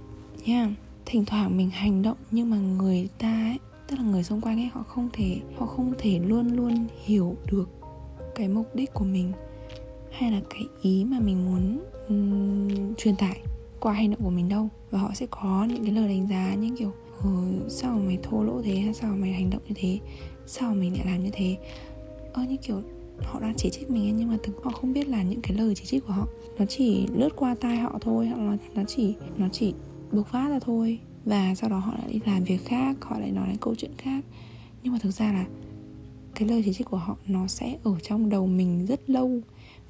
nha 0.46 0.62
yeah, 0.62 0.70
thỉnh 1.06 1.24
thoảng 1.24 1.56
mình 1.56 1.70
hành 1.70 2.02
động 2.02 2.16
nhưng 2.30 2.50
mà 2.50 2.56
người 2.56 3.08
ta 3.18 3.42
ấy 3.50 3.58
tức 3.88 3.96
là 3.96 4.02
người 4.02 4.22
xung 4.22 4.40
quanh 4.40 4.60
ấy 4.60 4.70
họ 4.72 4.82
không 4.82 5.08
thể 5.12 5.40
họ 5.56 5.66
không 5.66 5.94
thể 5.98 6.18
luôn 6.18 6.56
luôn 6.56 6.86
hiểu 7.04 7.36
được 7.52 7.68
cái 8.34 8.48
mục 8.48 8.74
đích 8.74 8.94
của 8.94 9.04
mình 9.04 9.32
hay 10.10 10.32
là 10.32 10.40
cái 10.50 10.62
ý 10.82 11.04
mà 11.04 11.20
mình 11.20 11.44
muốn 11.44 11.80
um, 12.08 12.94
truyền 12.94 13.16
tải 13.16 13.40
qua 13.80 13.92
hành 13.92 14.10
động 14.10 14.20
của 14.22 14.30
mình 14.30 14.48
đâu. 14.48 14.68
Và 14.90 14.98
họ 14.98 15.10
sẽ 15.14 15.26
có 15.30 15.66
những 15.68 15.84
cái 15.84 15.94
lời 15.94 16.08
đánh 16.08 16.26
giá 16.30 16.54
những 16.54 16.76
kiểu 16.76 16.92
ừ, 17.22 17.28
sao 17.68 17.92
mà 17.98 18.04
mày 18.06 18.18
thô 18.22 18.42
lỗ 18.42 18.62
thế 18.62 18.92
sao 18.94 19.10
mà 19.10 19.16
mày 19.16 19.32
hành 19.32 19.50
động 19.50 19.62
như 19.68 19.74
thế? 19.76 19.98
Sao 20.46 20.68
mà 20.68 20.74
mình 20.74 20.92
lại 20.96 21.06
làm 21.06 21.24
như 21.24 21.30
thế? 21.32 21.56
Ơ 22.32 22.42
như 22.48 22.56
kiểu 22.56 22.82
họ 23.22 23.40
đang 23.40 23.54
chỉ 23.56 23.70
trích 23.70 23.90
mình 23.90 24.16
nhưng 24.16 24.28
mà 24.28 24.36
thực 24.42 24.64
họ 24.64 24.70
không 24.70 24.92
biết 24.92 25.08
là 25.08 25.22
những 25.22 25.40
cái 25.40 25.56
lời 25.56 25.74
chỉ 25.74 25.84
trích 25.84 26.06
của 26.06 26.12
họ 26.12 26.26
nó 26.58 26.64
chỉ 26.66 27.06
lướt 27.14 27.36
qua 27.36 27.54
tai 27.60 27.76
họ 27.76 27.98
thôi 28.00 28.26
hoặc 28.26 28.50
là 28.50 28.56
nó 28.74 28.82
chỉ 28.88 29.14
nó 29.36 29.46
chỉ 29.52 29.74
bộc 30.12 30.28
phát 30.28 30.48
ra 30.48 30.58
thôi. 30.58 30.98
Và 31.24 31.54
sau 31.54 31.70
đó 31.70 31.78
họ 31.78 31.94
lại 31.98 32.12
đi 32.12 32.20
làm 32.26 32.44
việc 32.44 32.64
khác 32.64 32.96
họ 33.00 33.18
lại 33.18 33.30
nói 33.30 33.48
đến 33.48 33.56
câu 33.60 33.74
chuyện 33.74 33.90
khác. 33.98 34.24
Nhưng 34.82 34.92
mà 34.92 34.98
thực 35.02 35.10
ra 35.10 35.32
là 35.32 35.46
cái 36.34 36.48
lời 36.48 36.62
chỉ 36.64 36.72
trích 36.72 36.86
của 36.86 36.96
họ 36.96 37.16
nó 37.26 37.46
sẽ 37.46 37.76
ở 37.84 37.98
trong 38.02 38.28
đầu 38.28 38.46
mình 38.46 38.86
rất 38.86 39.10
lâu. 39.10 39.40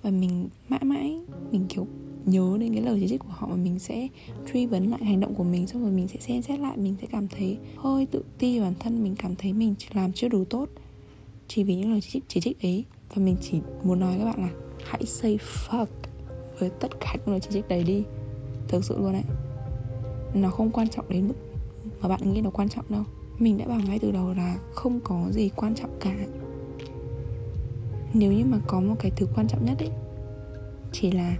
Và 0.02 0.10
mình 0.10 0.48
mãi 0.68 0.80
mãi 0.84 1.20
mình 1.50 1.66
kiểu 1.68 1.86
nhớ 2.26 2.56
đến 2.60 2.72
cái 2.74 2.82
lời 2.82 2.98
chỉ 3.00 3.08
trích 3.08 3.20
của 3.20 3.28
họ 3.30 3.46
và 3.50 3.56
mình 3.56 3.78
sẽ 3.78 4.08
truy 4.52 4.66
vấn 4.66 4.90
lại 4.90 5.04
hành 5.04 5.20
động 5.20 5.34
của 5.34 5.44
mình 5.44 5.66
xong 5.66 5.82
rồi 5.82 5.90
mình 5.90 6.08
sẽ 6.08 6.20
xem 6.20 6.42
xét 6.42 6.60
lại 6.60 6.76
mình 6.76 6.94
sẽ 7.00 7.06
cảm 7.10 7.28
thấy 7.28 7.58
hơi 7.76 8.06
tự 8.06 8.22
ti 8.38 8.60
bản 8.60 8.74
thân 8.80 9.02
mình 9.02 9.14
cảm 9.18 9.34
thấy 9.36 9.52
mình 9.52 9.74
làm 9.92 10.12
chưa 10.12 10.28
đủ 10.28 10.44
tốt 10.44 10.68
chỉ 11.48 11.64
vì 11.64 11.76
những 11.76 11.90
lời 11.90 12.00
chỉ 12.00 12.10
trích, 12.10 12.24
chỉ 12.28 12.40
trích 12.40 12.62
ấy 12.62 12.84
và 13.14 13.22
mình 13.22 13.36
chỉ 13.40 13.60
muốn 13.84 14.00
nói 14.00 14.16
các 14.18 14.24
bạn 14.24 14.38
là 14.38 14.50
hãy 14.84 15.06
say 15.06 15.38
fuck 15.68 15.86
với 16.58 16.70
tất 16.80 17.00
cả 17.00 17.16
những 17.16 17.28
lời 17.28 17.40
chỉ 17.40 17.48
trích 17.52 17.68
đấy 17.68 17.84
đi. 17.84 18.02
Thực 18.68 18.84
sự 18.84 18.98
luôn 18.98 19.12
đấy 19.12 19.22
nó 20.42 20.50
không 20.50 20.70
quan 20.70 20.88
trọng 20.88 21.08
đến 21.08 21.28
mức 21.28 21.34
mà 22.00 22.08
bạn 22.08 22.32
nghĩ 22.32 22.40
nó 22.40 22.50
quan 22.50 22.68
trọng 22.68 22.84
đâu. 22.88 23.04
Mình 23.38 23.58
đã 23.58 23.66
bảo 23.66 23.80
ngay 23.86 23.98
từ 23.98 24.12
đầu 24.12 24.34
là 24.34 24.58
không 24.72 25.00
có 25.04 25.26
gì 25.30 25.50
quan 25.56 25.74
trọng 25.74 25.90
cả. 26.00 26.16
Nếu 28.14 28.32
như 28.32 28.44
mà 28.44 28.58
có 28.66 28.80
một 28.80 28.94
cái 28.98 29.12
thứ 29.16 29.26
quan 29.36 29.48
trọng 29.48 29.64
nhất 29.64 29.78
ấy 29.78 29.90
chỉ 30.92 31.10
là 31.10 31.36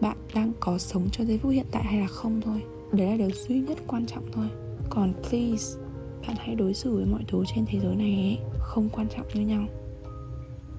bạn 0.00 0.16
đang 0.34 0.52
có 0.60 0.78
sống 0.78 1.08
cho 1.12 1.24
giây 1.24 1.38
phút 1.38 1.52
hiện 1.52 1.66
tại 1.70 1.84
hay 1.84 2.00
là 2.00 2.06
không 2.06 2.40
thôi. 2.40 2.62
Đấy 2.92 3.06
là 3.06 3.16
điều 3.16 3.30
duy 3.30 3.60
nhất 3.60 3.78
quan 3.86 4.06
trọng 4.06 4.24
thôi. 4.32 4.46
Còn 4.90 5.12
please 5.28 5.78
bạn 6.26 6.36
hãy 6.38 6.54
đối 6.54 6.74
xử 6.74 6.96
với 6.96 7.06
mọi 7.06 7.24
thứ 7.28 7.44
trên 7.54 7.64
thế 7.66 7.80
giới 7.80 7.96
này 7.96 8.12
ấy, 8.12 8.38
không 8.58 8.88
quan 8.88 9.06
trọng 9.16 9.26
như 9.34 9.40
nhau. 9.40 9.66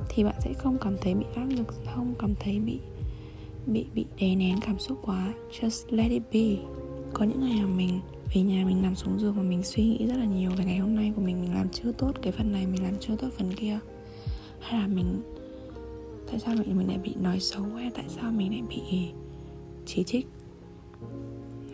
Thì 0.10 0.24
bạn 0.24 0.36
sẽ 0.40 0.54
không 0.54 0.78
cảm 0.82 0.98
thấy 1.02 1.14
bị 1.14 1.26
áp 1.36 1.46
lực 1.58 1.68
không 1.96 2.14
cảm 2.20 2.36
thấy 2.40 2.60
bị 2.60 2.80
bị 3.66 3.86
bị 3.94 4.06
đè 4.20 4.36
nén 4.36 4.60
cảm 4.66 4.80
xúc 4.80 4.98
quá. 5.02 5.34
Just 5.60 5.96
let 5.96 6.12
it 6.12 6.24
be 6.34 6.77
có 7.18 7.26
những 7.26 7.40
ngày 7.40 7.62
mà 7.62 7.76
mình 7.76 8.00
về 8.34 8.42
nhà 8.42 8.66
mình 8.66 8.82
nằm 8.82 8.96
xuống 8.96 9.20
giường 9.20 9.34
và 9.34 9.44
mình 9.44 9.64
suy 9.64 9.84
nghĩ 9.84 10.06
rất 10.08 10.18
là 10.18 10.26
nhiều 10.26 10.52
về 10.58 10.66
ngày 10.66 10.78
hôm 10.78 10.96
nay 10.96 11.14
của 11.16 11.22
mình 11.22 11.42
mình 11.42 11.54
làm 11.54 11.70
chưa 11.70 11.92
tốt 11.92 12.12
cái 12.22 12.32
phần 12.32 12.52
này, 12.52 12.68
mình 12.68 12.84
làm 12.84 12.94
chưa 13.00 13.16
tốt 13.16 13.28
phần 13.38 13.54
kia. 13.54 13.80
Hay 14.60 14.82
là 14.82 14.88
mình, 14.88 15.22
tại 16.32 16.40
sao 16.40 16.56
mình 16.56 16.78
mình 16.78 16.88
lại 16.88 16.98
bị 16.98 17.16
nói 17.22 17.40
xấu 17.40 17.64
hay 17.64 17.92
tại 17.96 18.06
sao 18.08 18.32
mình 18.32 18.52
lại 18.52 18.64
bị 18.70 18.82
chỉ 19.86 20.04
trích? 20.04 20.28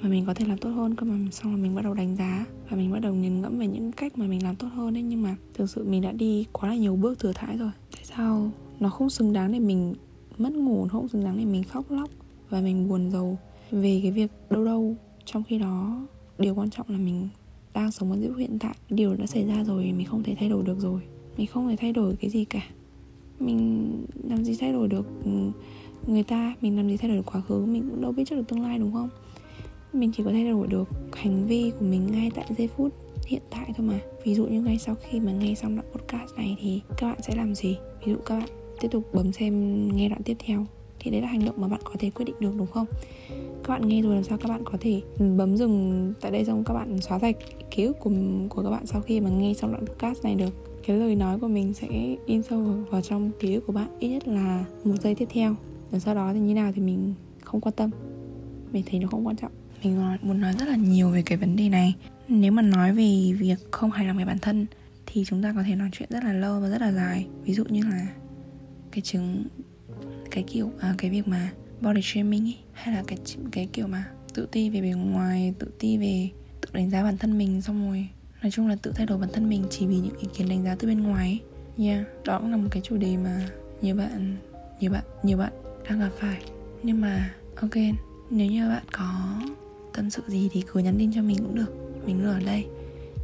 Mà 0.01 0.09
mình 0.09 0.25
có 0.25 0.33
thể 0.33 0.45
làm 0.45 0.57
tốt 0.57 0.69
hơn 0.69 0.95
cơ 0.95 1.05
mà. 1.05 1.31
Xong 1.31 1.51
rồi 1.51 1.61
mình 1.61 1.75
bắt 1.75 1.81
đầu 1.81 1.93
đánh 1.93 2.15
giá 2.15 2.45
và 2.69 2.77
mình 2.77 2.91
bắt 2.91 2.99
đầu 2.99 3.13
nghiền 3.13 3.41
ngẫm 3.41 3.59
về 3.59 3.67
những 3.67 3.91
cách 3.91 4.17
mà 4.17 4.27
mình 4.27 4.43
làm 4.43 4.55
tốt 4.55 4.67
hơn 4.73 4.97
ấy. 4.97 5.03
Nhưng 5.03 5.21
mà 5.21 5.35
thực 5.53 5.69
sự 5.69 5.83
mình 5.83 6.01
đã 6.01 6.11
đi 6.11 6.45
quá 6.51 6.69
là 6.69 6.75
nhiều 6.75 6.95
bước 6.95 7.19
thừa 7.19 7.33
thãi 7.35 7.57
rồi. 7.57 7.71
Tại 7.91 8.03
sao 8.03 8.51
nó 8.79 8.89
không 8.89 9.09
xứng 9.09 9.33
đáng 9.33 9.51
để 9.51 9.59
mình 9.59 9.93
mất 10.37 10.53
ngủ, 10.53 10.83
nó 10.83 10.89
không 10.89 11.07
xứng 11.07 11.23
đáng 11.23 11.37
để 11.37 11.45
mình 11.45 11.63
khóc 11.63 11.91
lóc 11.91 12.09
và 12.49 12.61
mình 12.61 12.89
buồn 12.89 13.11
rầu 13.11 13.37
về 13.71 13.99
cái 14.03 14.11
việc 14.11 14.31
đâu 14.49 14.65
đâu? 14.65 14.95
Trong 15.25 15.43
khi 15.43 15.57
đó, 15.57 16.07
điều 16.39 16.55
quan 16.55 16.69
trọng 16.69 16.89
là 16.89 16.97
mình 16.97 17.29
đang 17.73 17.91
sống 17.91 18.11
ở 18.11 18.17
giữa 18.17 18.35
hiện 18.37 18.57
tại. 18.59 18.75
Điều 18.89 19.15
đã 19.15 19.25
xảy 19.25 19.45
ra 19.45 19.63
rồi, 19.63 19.83
mình 19.83 20.05
không 20.05 20.23
thể 20.23 20.35
thay 20.39 20.49
đổi 20.49 20.63
được 20.63 20.79
rồi. 20.79 21.01
Mình 21.37 21.47
không 21.47 21.67
thể 21.69 21.75
thay 21.79 21.93
đổi 21.93 22.15
cái 22.15 22.29
gì 22.29 22.45
cả. 22.45 22.61
Mình 23.39 23.91
làm 24.23 24.43
gì 24.43 24.55
thay 24.59 24.73
đổi 24.73 24.87
được 24.87 25.05
ừ, 25.25 25.31
người 26.07 26.23
ta? 26.23 26.55
Mình 26.61 26.77
làm 26.77 26.89
gì 26.89 26.97
thay 26.97 27.07
đổi 27.09 27.17
được 27.17 27.25
quá 27.25 27.41
khứ? 27.41 27.65
Mình 27.65 27.89
cũng 27.89 28.01
đâu 28.01 28.11
biết 28.11 28.23
trước 28.27 28.35
được 28.35 28.47
tương 28.47 28.61
lai, 28.61 28.79
đúng 28.79 28.93
không? 28.93 29.09
Mình 29.93 30.11
chỉ 30.11 30.23
có 30.23 30.31
thay 30.31 30.49
đổi 30.49 30.67
được 30.67 30.89
hành 31.13 31.45
vi 31.47 31.71
của 31.79 31.85
mình 31.85 32.07
ngay 32.11 32.31
tại 32.35 32.45
giây 32.57 32.67
phút 32.67 32.93
hiện 33.27 33.41
tại 33.49 33.73
thôi 33.77 33.87
mà. 33.87 33.99
Ví 34.25 34.35
dụ 34.35 34.45
như 34.45 34.61
ngay 34.61 34.77
sau 34.77 34.95
khi 34.95 35.19
mà 35.19 35.31
nghe 35.31 35.55
xong 35.55 35.75
đoạn 35.75 35.87
podcast 35.91 36.35
này 36.37 36.57
thì 36.59 36.81
các 36.97 37.07
bạn 37.07 37.19
sẽ 37.21 37.35
làm 37.35 37.55
gì? 37.55 37.77
Ví 38.05 38.11
dụ 38.11 38.17
các 38.25 38.39
bạn 38.39 38.49
tiếp 38.81 38.87
tục 38.91 39.03
bấm 39.13 39.31
xem 39.31 39.87
nghe 39.95 40.09
đoạn 40.09 40.23
tiếp 40.23 40.37
theo 40.39 40.65
thì 41.03 41.11
đấy 41.11 41.21
là 41.21 41.27
hành 41.27 41.45
động 41.45 41.55
mà 41.57 41.67
bạn 41.67 41.81
có 41.83 41.91
thể 41.99 42.09
quyết 42.09 42.25
định 42.25 42.35
được, 42.39 42.53
đúng 42.57 42.67
không? 42.67 42.85
Các 43.63 43.69
bạn 43.69 43.87
nghe 43.87 44.01
rồi 44.01 44.15
làm 44.15 44.23
sao 44.23 44.37
các 44.37 44.49
bạn 44.49 44.61
có 44.65 44.77
thể 44.81 45.01
bấm 45.37 45.57
dừng 45.57 46.13
tại 46.21 46.31
đây 46.31 46.45
xong 46.45 46.63
các 46.63 46.73
bạn 46.73 47.01
xóa 47.01 47.19
sạch 47.19 47.35
ký 47.71 47.83
ức 47.83 47.99
của 47.99 48.11
của 48.49 48.63
các 48.63 48.69
bạn 48.69 48.85
sau 48.85 49.01
khi 49.01 49.19
mà 49.19 49.29
nghe 49.29 49.53
xong 49.53 49.71
đoạn 49.71 49.85
podcast 49.85 50.23
này 50.23 50.35
được. 50.35 50.83
Cái 50.87 50.97
lời 50.97 51.15
nói 51.15 51.39
của 51.39 51.47
mình 51.47 51.73
sẽ 51.73 51.87
in 52.25 52.43
sâu 52.43 52.59
vào 52.89 53.01
trong 53.01 53.31
ký 53.39 53.53
ức 53.53 53.63
của 53.67 53.73
bạn 53.73 53.87
ít 53.99 54.09
nhất 54.09 54.27
là 54.27 54.65
một 54.83 54.95
giây 55.01 55.15
tiếp 55.15 55.27
theo. 55.33 55.55
Và 55.91 55.99
sau 55.99 56.15
đó 56.15 56.33
thì 56.33 56.39
như 56.39 56.53
nào 56.53 56.71
thì 56.75 56.81
mình 56.81 57.13
không 57.43 57.61
quan 57.61 57.75
tâm. 57.75 57.89
Mình 58.71 58.83
thấy 58.89 58.99
nó 58.99 59.07
không 59.07 59.27
quan 59.27 59.35
trọng. 59.35 59.51
Mình 59.83 60.17
muốn 60.21 60.41
nói 60.41 60.53
rất 60.59 60.67
là 60.67 60.75
nhiều 60.75 61.09
về 61.09 61.23
cái 61.25 61.37
vấn 61.37 61.55
đề 61.55 61.69
này. 61.69 61.95
Nếu 62.27 62.51
mà 62.51 62.61
nói 62.61 62.93
về 62.93 63.33
việc 63.39 63.71
không 63.71 63.91
hài 63.91 64.07
lòng 64.07 64.17
về 64.17 64.25
bản 64.25 64.37
thân 64.41 64.65
thì 65.05 65.23
chúng 65.25 65.43
ta 65.43 65.53
có 65.55 65.63
thể 65.67 65.75
nói 65.75 65.89
chuyện 65.91 66.09
rất 66.11 66.23
là 66.23 66.33
lâu 66.33 66.59
và 66.59 66.69
rất 66.69 66.81
là 66.81 66.91
dài. 66.91 67.27
Ví 67.43 67.53
dụ 67.53 67.63
như 67.69 67.81
là 67.83 68.07
cái 68.91 69.01
chứng 69.01 69.43
cái 70.33 70.43
kiểu 70.47 70.71
à, 70.79 70.95
cái 70.97 71.11
việc 71.11 71.27
mà 71.27 71.51
body 71.81 72.01
shaming 72.03 72.47
ấy 72.47 72.57
hay 72.73 72.95
là 72.95 73.03
cái 73.07 73.17
cái 73.51 73.69
kiểu 73.73 73.87
mà 73.87 74.05
tự 74.33 74.47
ti 74.51 74.69
về 74.69 74.81
bề 74.81 74.89
ngoài 74.89 75.53
tự 75.59 75.67
ti 75.79 75.97
về 75.97 76.29
tự 76.61 76.69
đánh 76.73 76.89
giá 76.89 77.03
bản 77.03 77.17
thân 77.17 77.37
mình 77.37 77.61
xong 77.61 77.87
rồi 77.87 78.07
nói 78.41 78.51
chung 78.51 78.67
là 78.67 78.75
tự 78.81 78.91
thay 78.95 79.05
đổi 79.05 79.17
bản 79.17 79.29
thân 79.33 79.49
mình 79.49 79.63
chỉ 79.69 79.85
vì 79.87 79.95
những 79.95 80.17
ý 80.19 80.27
kiến 80.33 80.49
đánh 80.49 80.63
giá 80.63 80.75
từ 80.79 80.87
bên 80.87 81.03
ngoài 81.03 81.39
ấy 81.77 81.87
yeah 81.87 82.07
đó 82.25 82.39
cũng 82.39 82.51
là 82.51 82.57
một 82.57 82.67
cái 82.71 82.81
chủ 82.85 82.97
đề 82.97 83.17
mà 83.17 83.49
nhiều 83.81 83.95
bạn 83.95 84.37
nhiều 84.79 84.91
bạn 84.91 85.03
nhiều 85.23 85.37
bạn 85.37 85.53
đang 85.89 85.99
gặp 85.99 86.09
phải. 86.19 86.41
Nhưng 86.83 87.01
mà 87.01 87.33
ok 87.55 87.75
nếu 88.29 88.47
như 88.47 88.69
bạn 88.69 88.83
có 88.91 89.39
tâm 89.93 90.09
sự 90.09 90.23
gì 90.27 90.49
thì 90.51 90.63
cứ 90.73 90.79
nhắn 90.79 90.95
tin 90.99 91.11
cho 91.13 91.21
mình 91.21 91.37
cũng 91.37 91.55
được. 91.55 92.01
Mình 92.05 92.23
luôn 92.23 92.33
ở 92.33 92.39
đây. 92.45 92.65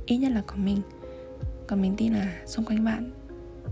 Ít 0.05 0.17
nhất 0.17 0.31
là 0.31 0.41
có 0.47 0.55
mình. 0.55 0.81
Còn 1.67 1.81
mình 1.81 1.93
tin 1.97 2.13
là 2.13 2.41
xung 2.45 2.65
quanh 2.65 2.85
bạn 2.85 3.11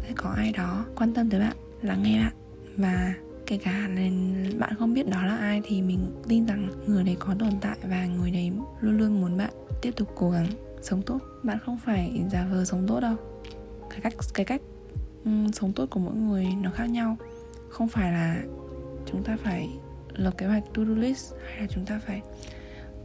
sẽ 0.04 0.14
có 0.16 0.30
ai 0.30 0.52
đó 0.52 0.86
quan 0.96 1.14
tâm 1.14 1.30
tới 1.30 1.40
bạn 1.40 1.58
lắng 1.82 2.04
nghe 2.04 2.24
bạn 2.24 2.34
và 2.78 3.14
kể 3.48 3.58
cả 3.58 3.88
nên 3.88 4.36
bạn 4.60 4.74
không 4.80 4.94
biết 4.94 5.10
đó 5.10 5.26
là 5.26 5.38
ai 5.38 5.62
thì 5.64 5.82
mình 5.82 6.12
tin 6.28 6.46
rằng 6.46 6.70
người 6.88 7.04
đấy 7.04 7.16
có 7.20 7.36
tồn 7.40 7.52
tại 7.62 7.78
và 7.84 8.06
người 8.06 8.32
đấy 8.32 8.52
luôn 8.82 8.98
luôn 8.98 9.22
muốn 9.22 9.38
bạn 9.38 9.54
tiếp 9.82 9.92
tục 9.96 10.12
cố 10.16 10.32
gắng 10.32 10.48
sống 10.82 11.02
tốt. 11.02 11.20
Bạn 11.44 11.58
không 11.66 11.78
phải 11.86 12.24
giả 12.32 12.48
vờ 12.52 12.66
sống 12.66 12.88
tốt 12.88 13.00
đâu. 13.00 13.16
Cái 13.90 14.00
cách 14.02 14.14
cái 14.34 14.46
cách 14.46 14.62
um, 15.26 15.52
sống 15.52 15.74
tốt 15.74 15.86
của 15.90 16.00
mỗi 16.00 16.16
người 16.16 16.48
nó 16.62 16.72
khác 16.72 16.86
nhau. 16.86 17.18
Không 17.70 17.88
phải 17.88 18.12
là 18.12 18.44
chúng 19.06 19.24
ta 19.24 19.38
phải 19.44 19.70
lập 20.14 20.34
kế 20.38 20.46
hoạch 20.48 20.64
to 20.74 20.84
do 20.86 20.94
list 20.94 21.34
hay 21.48 21.62
là 21.62 21.68
chúng 21.70 21.86
ta 21.86 22.00
phải 22.06 22.22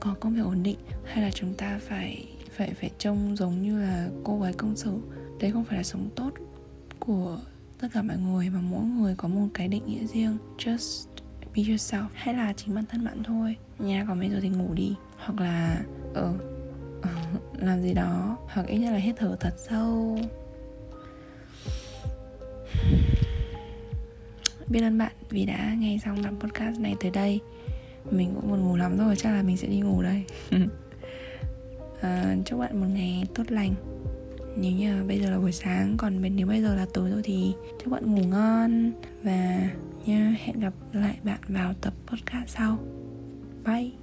có 0.00 0.14
công 0.20 0.34
việc 0.34 0.42
ổn 0.44 0.62
định 0.62 0.78
hay 1.04 1.22
là 1.22 1.30
chúng 1.30 1.54
ta 1.54 1.80
phải 1.88 2.28
phải 2.56 2.74
phải 2.80 2.90
trông 2.98 3.36
giống 3.36 3.62
như 3.62 3.82
là 3.82 4.08
cô 4.24 4.40
gái 4.40 4.52
công 4.52 4.76
sở. 4.76 4.92
Đấy 5.40 5.50
không 5.50 5.64
phải 5.64 5.76
là 5.76 5.82
sống 5.82 6.08
tốt 6.14 6.30
của 6.98 7.38
tất 7.82 7.88
cả 7.94 8.02
mọi 8.02 8.16
người 8.16 8.50
mà 8.50 8.60
mỗi 8.60 8.84
người 8.84 9.14
có 9.16 9.28
một 9.28 9.46
cái 9.54 9.68
định 9.68 9.86
nghĩa 9.86 10.06
riêng. 10.06 10.36
Just 10.58 11.06
be 11.56 11.62
yourself. 11.62 12.06
Hay 12.14 12.34
là 12.34 12.52
chính 12.52 12.74
bản 12.74 12.84
thân 12.88 13.04
bạn 13.04 13.22
thôi. 13.22 13.56
Nhà 13.78 14.04
còn 14.08 14.20
bây 14.20 14.30
giờ 14.30 14.38
thì 14.42 14.48
ngủ 14.48 14.74
đi. 14.74 14.94
Hoặc 15.18 15.40
là 15.40 15.82
ờ 16.14 16.34
uh, 16.98 17.62
làm 17.62 17.82
gì 17.82 17.94
đó. 17.94 18.38
Hoặc 18.48 18.66
ít 18.66 18.78
nhất 18.78 18.90
là 18.90 18.98
hít 18.98 19.14
thở 19.18 19.36
thật 19.40 19.54
sâu. 19.68 20.18
Biết 24.68 24.80
ơn 24.80 24.98
bạn 24.98 25.12
vì 25.30 25.46
đã 25.46 25.74
nghe 25.78 25.98
xong 26.04 26.22
tập 26.22 26.34
podcast 26.40 26.80
này 26.80 26.96
tới 27.00 27.10
đây. 27.10 27.40
Mình 28.10 28.34
cũng 28.34 28.50
buồn 28.50 28.60
ngủ 28.60 28.76
lắm 28.76 28.98
rồi. 28.98 29.16
Chắc 29.16 29.30
là 29.30 29.42
mình 29.42 29.56
sẽ 29.56 29.68
đi 29.68 29.80
ngủ 29.80 30.02
đây. 30.02 30.24
À, 32.00 32.36
chúc 32.44 32.60
bạn 32.60 32.80
một 32.80 32.86
ngày 32.94 33.24
tốt 33.34 33.44
lành 33.48 33.74
nếu 34.56 34.72
như 34.72 35.04
bây 35.08 35.20
giờ 35.20 35.30
là 35.30 35.38
buổi 35.38 35.52
sáng, 35.52 35.96
còn 35.96 36.36
nếu 36.36 36.46
bây 36.46 36.62
giờ 36.62 36.74
là 36.74 36.86
tối 36.94 37.10
rồi 37.10 37.20
thì 37.24 37.52
chúc 37.82 37.92
bạn 37.92 38.14
ngủ 38.14 38.22
ngon 38.22 38.92
và 39.22 39.70
nha 40.06 40.36
hẹn 40.38 40.60
gặp 40.60 40.72
lại 40.92 41.18
bạn 41.24 41.40
vào 41.48 41.74
tập 41.80 41.94
podcast 42.06 42.48
sau. 42.48 42.78
Bye. 43.64 44.01